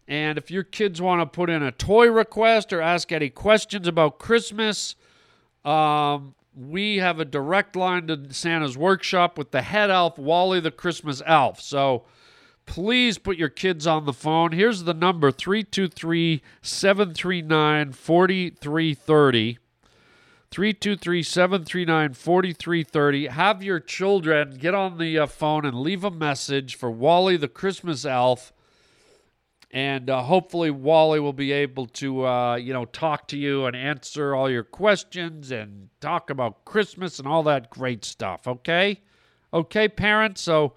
And 0.06 0.38
if 0.38 0.50
your 0.50 0.62
kids 0.62 1.02
want 1.02 1.20
to 1.20 1.26
put 1.26 1.50
in 1.50 1.62
a 1.62 1.70
toy 1.70 2.10
request 2.10 2.72
or 2.72 2.80
ask 2.80 3.12
any 3.12 3.28
questions 3.28 3.86
about 3.86 4.18
Christmas, 4.18 4.96
um, 5.64 6.34
we 6.56 6.96
have 6.96 7.20
a 7.20 7.24
direct 7.24 7.76
line 7.76 8.06
to 8.06 8.32
Santa's 8.32 8.76
workshop 8.76 9.36
with 9.36 9.50
the 9.50 9.62
head 9.62 9.90
elf, 9.90 10.18
Wally 10.18 10.60
the 10.60 10.70
Christmas 10.70 11.22
Elf. 11.26 11.60
So 11.60 12.04
please 12.68 13.18
put 13.18 13.36
your 13.36 13.48
kids 13.48 13.86
on 13.86 14.04
the 14.04 14.12
phone. 14.12 14.52
Here's 14.52 14.84
the 14.84 14.94
number 14.94 15.32
323 15.32 16.42
739 16.62 17.92
4330. 17.92 19.58
323 20.50 21.22
739 21.22 22.12
4330. 22.12 23.26
Have 23.28 23.62
your 23.62 23.80
children 23.80 24.56
get 24.58 24.74
on 24.74 24.98
the 24.98 25.18
uh, 25.18 25.26
phone 25.26 25.64
and 25.64 25.80
leave 25.80 26.04
a 26.04 26.10
message 26.10 26.76
for 26.76 26.90
Wally 26.90 27.36
the 27.36 27.48
Christmas 27.48 28.04
Elf 28.04 28.52
and 29.70 30.08
uh, 30.08 30.22
hopefully 30.22 30.70
Wally 30.70 31.20
will 31.20 31.32
be 31.32 31.52
able 31.52 31.86
to 31.86 32.26
uh, 32.26 32.56
you 32.56 32.72
know 32.72 32.84
talk 32.86 33.28
to 33.28 33.38
you 33.38 33.66
and 33.66 33.76
answer 33.76 34.34
all 34.34 34.50
your 34.50 34.64
questions 34.64 35.50
and 35.50 35.88
talk 36.00 36.30
about 36.30 36.64
Christmas 36.64 37.18
and 37.18 37.26
all 37.26 37.42
that 37.44 37.70
great 37.70 38.04
stuff. 38.04 38.46
Okay, 38.46 39.00
okay, 39.52 39.88
parents. 39.88 40.40
So 40.40 40.74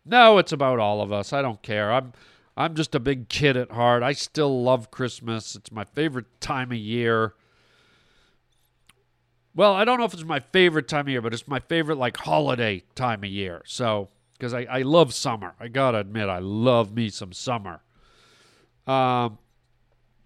No, 0.04 0.40
it's 0.40 0.52
about 0.52 0.80
all 0.80 1.00
of 1.00 1.14
us. 1.14 1.32
I 1.32 1.42
don't 1.42 1.62
care. 1.62 1.94
I'm 1.94 2.12
I'm 2.58 2.74
just 2.74 2.96
a 2.96 3.00
big 3.00 3.30
kid 3.30 3.56
at 3.56 3.72
heart. 3.72 4.04
I 4.04 4.12
still 4.12 4.64
love 4.64 4.92
Christmas. 4.92 5.56
It's 5.56 5.72
my 5.72 5.86
favorite 5.86 6.42
time 6.42 6.72
of 6.72 6.78
year. 6.78 7.36
Well, 9.56 9.74
I 9.74 9.84
don't 9.84 10.00
know 10.00 10.06
if 10.06 10.14
it's 10.14 10.24
my 10.24 10.40
favorite 10.40 10.88
time 10.88 11.02
of 11.02 11.10
year, 11.10 11.22
but 11.22 11.34
it's 11.34 11.48
my 11.48 11.60
favorite 11.60 11.98
like 11.98 12.18
holiday 12.18 12.84
time 12.96 13.24
of 13.24 13.30
year. 13.30 13.62
So, 13.66 14.10
because 14.34 14.54
I, 14.54 14.62
I 14.70 14.82
love 14.84 15.14
summer. 15.14 15.56
I 15.60 15.68
gotta 15.68 16.00
admit, 16.00 16.30
I 16.30 16.40
love 16.40 16.94
me 16.94 17.10
some 17.10 17.34
summer. 17.34 17.82
Um, 18.88 19.38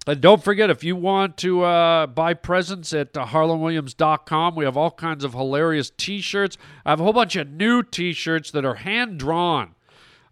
and 0.06 0.20
don't 0.20 0.44
forget, 0.44 0.70
if 0.70 0.84
you 0.84 0.98
want 0.98 1.38
to 1.38 1.64
uh, 1.64 2.08
buy 2.08 2.34
presents 2.34 2.92
at 2.92 3.16
uh, 3.16 3.26
harlandwilliams.com, 3.26 4.56
we 4.56 4.66
have 4.66 4.76
all 4.76 4.92
kinds 4.92 5.24
of 5.24 5.34
hilarious 5.34 5.90
t 5.90 6.20
shirts. 6.20 6.58
I 6.86 6.90
have 6.90 7.00
a 7.00 7.04
whole 7.04 7.14
bunch 7.14 7.38
of 7.38 7.50
new 7.50 7.84
t 7.84 8.12
shirts 8.12 8.52
that 8.52 8.66
are 8.66 8.76
hand 8.76 9.18
drawn. 9.18 9.76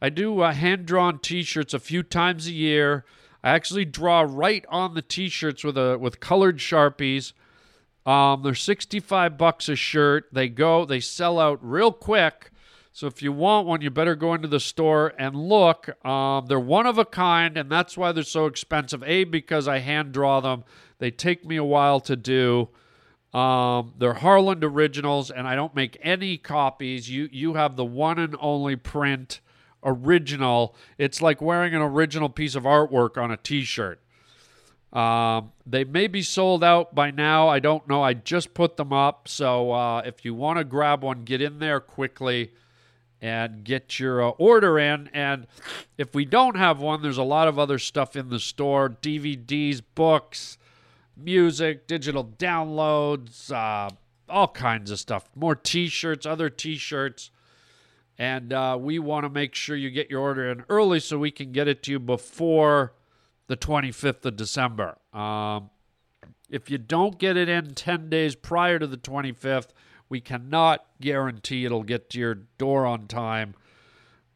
I 0.02 0.10
do 0.10 0.42
uh, 0.42 0.52
hand 0.52 0.86
drawn 0.86 1.20
t 1.20 1.42
shirts 1.44 1.74
a 1.74 1.80
few 1.80 2.04
times 2.04 2.48
a 2.48 2.52
year. 2.52 3.06
I 3.44 3.52
actually 3.52 3.86
draw 3.86 4.26
right 4.28 4.66
on 4.68 4.94
the 4.94 5.02
t 5.02 5.30
shirts 5.30 5.64
with, 5.64 5.78
a, 5.78 5.98
with 5.98 6.20
colored 6.20 6.58
Sharpies. 6.58 7.32
Um, 8.06 8.42
they're 8.44 8.56
65 8.56 9.38
bucks 9.38 9.70
a 9.70 9.76
shirt. 9.76 10.28
They 10.32 10.50
go, 10.50 10.86
they 10.86 11.00
sell 11.00 11.40
out 11.40 11.60
real 11.62 11.92
quick. 11.92 12.52
So 12.94 13.08
if 13.08 13.22
you 13.22 13.32
want 13.32 13.68
one, 13.68 13.82
you 13.82 13.90
better 13.90 14.16
go 14.16 14.34
into 14.34 14.48
the 14.48 14.60
store 14.60 15.14
and 15.18 15.36
look. 15.36 15.90
Um, 16.06 16.48
they're 16.48 16.60
one 16.60 16.86
of 16.86 16.98
a 16.98 17.06
kind, 17.06 17.58
and 17.58 17.72
that's 17.72 17.98
why 17.98 18.12
they're 18.12 18.24
so 18.24 18.48
expensive. 18.48 19.02
A, 19.04 19.24
because 19.24 19.68
I 19.68 19.80
hand 19.80 20.12
draw 20.12 20.42
them, 20.42 20.66
they 21.00 21.10
take 21.10 21.46
me 21.46 21.56
a 21.56 21.64
while 21.64 22.02
to 22.02 22.16
do. 22.16 22.70
Um, 23.34 23.94
they're 23.98 24.16
Harland 24.16 24.64
originals, 24.64 25.32
and 25.32 25.48
I 25.48 25.56
don't 25.56 25.74
make 25.74 25.98
any 26.02 26.38
copies. 26.38 27.10
You 27.10 27.30
you 27.32 27.54
have 27.54 27.78
the 27.78 27.86
one 27.86 28.20
and 28.20 28.36
only 28.42 28.76
print 28.76 29.40
original. 29.84 30.76
It's 30.98 31.22
like 31.22 31.42
wearing 31.42 31.74
an 31.74 31.82
original 31.82 32.28
piece 32.28 32.56
of 32.56 32.64
artwork 32.64 33.18
on 33.18 33.32
a 33.32 33.38
T-shirt. 33.38 34.02
Um, 34.94 35.54
they 35.66 35.86
may 35.86 36.08
be 36.08 36.22
sold 36.22 36.64
out 36.64 36.94
by 36.94 37.12
now. 37.12 37.48
I 37.48 37.60
don't 37.60 37.88
know. 37.88 38.04
I 38.04 38.14
just 38.14 38.54
put 38.54 38.76
them 38.76 38.92
up, 38.92 39.28
so 39.28 39.72
uh, 39.72 40.02
if 40.06 40.26
you 40.26 40.34
want 40.34 40.58
to 40.58 40.66
grab 40.66 41.02
one, 41.04 41.24
get 41.24 41.42
in 41.42 41.60
there 41.60 41.80
quickly 41.80 42.52
and 43.22 43.64
get 43.64 44.00
your 44.00 44.22
uh, 44.22 44.30
order 44.32 44.78
in. 44.80 45.10
And 45.14 45.48
if 45.98 46.14
we 46.14 46.26
don't 46.26 46.58
have 46.58 46.80
one, 46.80 47.02
there's 47.02 47.18
a 47.18 47.24
lot 47.24 47.48
of 47.48 47.58
other 47.58 47.80
stuff 47.80 48.16
in 48.16 48.30
the 48.30 48.40
store 48.40 48.90
DVDs, 48.90 49.82
books, 49.96 50.58
music, 51.16 51.88
digital 51.88 52.26
downloads, 52.26 53.52
uh, 53.52 53.90
all 54.28 54.48
kinds 54.48 54.92
of 54.92 55.00
stuff. 55.00 55.30
More 55.36 55.56
t 55.56 55.88
shirts, 55.88 56.26
other 56.26 56.50
t 56.50 56.76
shirts. 56.76 57.30
And 58.18 58.52
uh, 58.52 58.78
we 58.80 59.00
want 59.00 59.24
to 59.24 59.30
make 59.30 59.56
sure 59.56 59.76
you 59.76 59.90
get 59.90 60.10
your 60.10 60.22
order 60.22 60.52
in 60.52 60.64
early 60.70 61.00
so 61.00 61.18
we 61.18 61.32
can 61.32 61.52
get 61.52 61.68
it 61.68 61.82
to 61.84 61.92
you 61.92 62.00
before 62.00 62.94
the 63.48 63.58
25th 63.58 64.26
of 64.26 64.36
December. 64.36 64.98
Um, 65.14 65.70
if 66.50 66.70
you 66.70 66.78
don't 66.78 67.18
get 67.18 67.38
it 67.38 67.50
in 67.50 67.74
10 67.74 68.10
days 68.10 68.36
prior 68.36 68.78
to 68.80 68.88
the 68.88 68.98
25th, 68.98 69.70
we 70.10 70.20
cannot 70.20 70.86
guarantee 71.00 71.66
it'll 71.66 71.84
get 71.84 72.10
to 72.12 72.20
your 72.20 72.36
door 72.36 72.86
on 72.86 73.08
time 73.08 73.56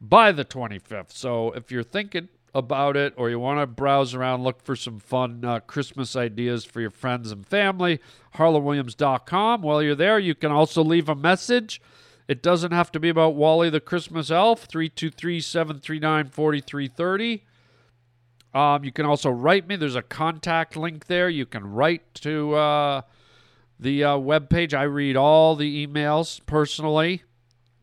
by 0.00 0.32
the 0.32 0.44
25th. 0.44 1.12
So 1.12 1.52
if 1.52 1.70
you're 1.70 1.82
thinking 1.82 2.28
about 2.54 2.96
it 2.96 3.12
or 3.18 3.28
you 3.28 3.38
want 3.38 3.60
to 3.60 3.66
browse 3.66 4.14
around, 4.14 4.42
look 4.42 4.62
for 4.62 4.74
some 4.74 4.98
fun 4.98 5.44
uh, 5.44 5.60
Christmas 5.60 6.16
ideas 6.16 6.64
for 6.64 6.80
your 6.80 6.90
friends 6.90 7.30
and 7.30 7.46
family, 7.46 8.00
harlandwilliams.com. 8.36 9.60
While 9.60 9.82
you're 9.82 9.94
there, 9.94 10.18
you 10.18 10.34
can 10.34 10.50
also 10.50 10.82
leave 10.82 11.10
a 11.10 11.14
message. 11.14 11.82
It 12.26 12.42
doesn't 12.42 12.72
have 12.72 12.90
to 12.92 13.00
be 13.00 13.10
about 13.10 13.34
Wally 13.34 13.68
the 13.68 13.80
Christmas 13.80 14.30
Elf, 14.30 14.64
323 14.64 15.40
739 15.40 16.28
4330. 16.30 17.44
Um, 18.56 18.84
you 18.84 18.90
can 18.90 19.04
also 19.04 19.28
write 19.28 19.68
me. 19.68 19.76
There's 19.76 19.96
a 19.96 20.02
contact 20.02 20.76
link 20.76 21.08
there. 21.08 21.28
You 21.28 21.44
can 21.44 21.72
write 21.72 22.14
to 22.14 22.54
uh, 22.54 23.02
the 23.78 24.02
uh, 24.02 24.16
webpage. 24.16 24.72
I 24.72 24.84
read 24.84 25.14
all 25.14 25.56
the 25.56 25.86
emails 25.86 26.40
personally, 26.46 27.22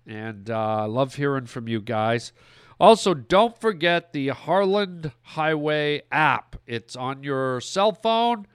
and 0.07 0.49
uh, 0.49 0.57
I 0.57 0.86
love 0.86 1.13
hearing 1.13 1.45
from 1.45 1.67
you 1.67 1.80
guys. 1.80 2.34
Also, 2.80 3.13
don't 3.13 3.55
forget 3.61 4.13
the 4.13 4.30
Harland 4.30 5.11
Highway 5.21 6.01
app. 6.11 6.55
It's 6.65 6.95
on 6.95 7.21
your 7.21 7.61
cell 7.61 7.91
phone. 7.91 8.47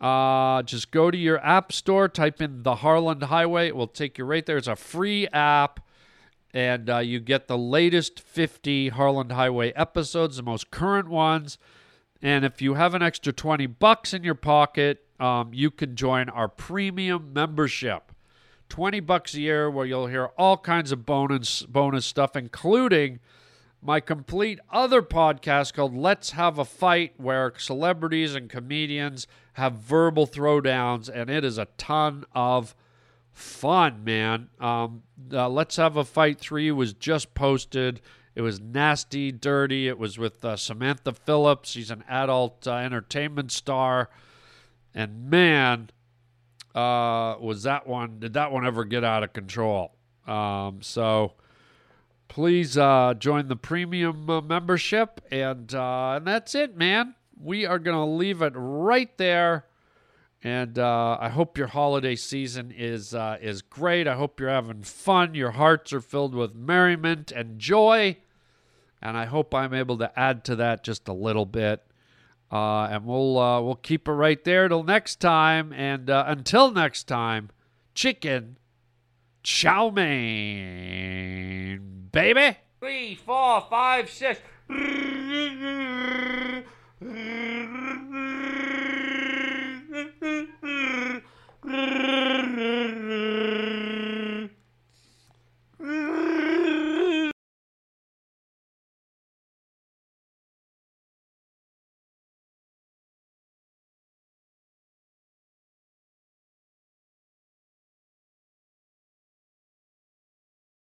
Uh, 0.00 0.64
just 0.64 0.90
go 0.90 1.12
to 1.12 1.16
your 1.16 1.38
app 1.46 1.70
store, 1.70 2.08
type 2.08 2.42
in 2.42 2.64
the 2.64 2.74
Harland 2.74 3.22
Highway. 3.22 3.68
It 3.68 3.76
will 3.76 3.86
take 3.86 4.18
you 4.18 4.24
right 4.24 4.44
there. 4.44 4.56
It's 4.56 4.66
a 4.66 4.74
free 4.74 5.28
app, 5.28 5.78
and 6.54 6.88
uh, 6.88 6.98
you 6.98 7.20
get 7.20 7.48
the 7.48 7.58
latest 7.58 8.20
50 8.20 8.90
Harland 8.90 9.32
Highway 9.32 9.72
episodes, 9.72 10.36
the 10.36 10.42
most 10.42 10.70
current 10.70 11.08
ones. 11.08 11.58
And 12.22 12.44
if 12.44 12.62
you 12.62 12.74
have 12.74 12.94
an 12.94 13.02
extra 13.02 13.32
20 13.32 13.66
bucks 13.66 14.14
in 14.14 14.24
your 14.24 14.34
pocket, 14.34 15.04
um, 15.20 15.50
you 15.52 15.70
can 15.70 15.96
join 15.96 16.28
our 16.28 16.48
premium 16.48 17.32
membership. 17.32 18.12
20 18.68 19.00
bucks 19.00 19.34
a 19.34 19.40
year 19.40 19.70
where 19.70 19.86
you'll 19.86 20.08
hear 20.08 20.26
all 20.36 20.56
kinds 20.56 20.92
of 20.92 21.06
bonus 21.06 21.62
bonus 21.62 22.04
stuff 22.04 22.34
including 22.34 23.20
my 23.80 24.00
complete 24.00 24.58
other 24.70 25.02
podcast 25.02 25.72
called 25.72 25.96
Let's 25.96 26.32
Have 26.32 26.58
a 26.58 26.64
Fight 26.64 27.12
where 27.16 27.52
celebrities 27.56 28.34
and 28.34 28.50
comedians 28.50 29.28
have 29.52 29.74
verbal 29.74 30.26
throwdowns 30.26 31.08
and 31.08 31.30
it 31.30 31.44
is 31.44 31.58
a 31.58 31.68
ton 31.78 32.24
of 32.34 32.74
fun, 33.36 34.02
man. 34.02 34.48
Um, 34.58 35.02
uh, 35.30 35.48
Let's 35.48 35.76
Have 35.76 35.96
a 35.98 36.04
Fight 36.04 36.40
3 36.40 36.72
was 36.72 36.94
just 36.94 37.34
posted. 37.34 38.00
It 38.34 38.40
was 38.40 38.60
nasty, 38.60 39.30
dirty. 39.30 39.88
It 39.88 39.98
was 39.98 40.18
with 40.18 40.42
uh, 40.42 40.56
Samantha 40.56 41.12
Phillips. 41.12 41.70
She's 41.70 41.90
an 41.90 42.02
adult 42.08 42.66
uh, 42.66 42.76
entertainment 42.76 43.52
star. 43.52 44.08
And 44.94 45.28
man, 45.28 45.90
uh, 46.74 47.36
was 47.38 47.62
that 47.64 47.86
one, 47.86 48.20
did 48.20 48.32
that 48.32 48.52
one 48.52 48.66
ever 48.66 48.84
get 48.84 49.04
out 49.04 49.22
of 49.22 49.34
control? 49.34 49.92
Um, 50.26 50.78
so 50.80 51.34
please 52.28 52.78
uh, 52.78 53.14
join 53.18 53.48
the 53.48 53.56
premium 53.56 54.30
uh, 54.30 54.40
membership. 54.40 55.20
And, 55.30 55.74
and 55.74 56.26
that's 56.26 56.54
it, 56.54 56.74
man. 56.74 57.14
We 57.38 57.66
are 57.66 57.78
going 57.78 57.96
to 57.96 58.04
leave 58.04 58.40
it 58.40 58.54
right 58.56 59.14
there. 59.18 59.66
And 60.46 60.78
uh, 60.78 61.18
I 61.20 61.28
hope 61.30 61.58
your 61.58 61.66
holiday 61.66 62.14
season 62.14 62.70
is 62.70 63.12
uh, 63.12 63.36
is 63.42 63.62
great. 63.62 64.06
I 64.06 64.14
hope 64.14 64.38
you're 64.38 64.48
having 64.48 64.84
fun. 64.84 65.34
Your 65.34 65.50
hearts 65.50 65.92
are 65.92 66.00
filled 66.00 66.36
with 66.36 66.54
merriment 66.54 67.32
and 67.32 67.58
joy. 67.58 68.18
And 69.02 69.16
I 69.16 69.24
hope 69.24 69.52
I'm 69.52 69.74
able 69.74 69.98
to 69.98 70.16
add 70.16 70.44
to 70.44 70.54
that 70.54 70.84
just 70.84 71.08
a 71.08 71.12
little 71.12 71.46
bit. 71.46 71.82
Uh, 72.52 72.84
and 72.84 73.06
we'll 73.06 73.36
uh, 73.36 73.60
we'll 73.60 73.74
keep 73.74 74.06
it 74.06 74.12
right 74.12 74.44
there 74.44 74.68
till 74.68 74.84
next 74.84 75.16
time. 75.16 75.72
And 75.72 76.08
uh, 76.08 76.22
until 76.28 76.70
next 76.70 77.08
time, 77.08 77.50
chicken 77.92 78.56
chow 79.42 79.90
mein, 79.90 80.10
baby. 82.12 82.56
Three, 82.78 83.16
four, 83.16 83.66
five, 83.68 84.08
six. 84.08 84.38
Brrr. 91.66 92.25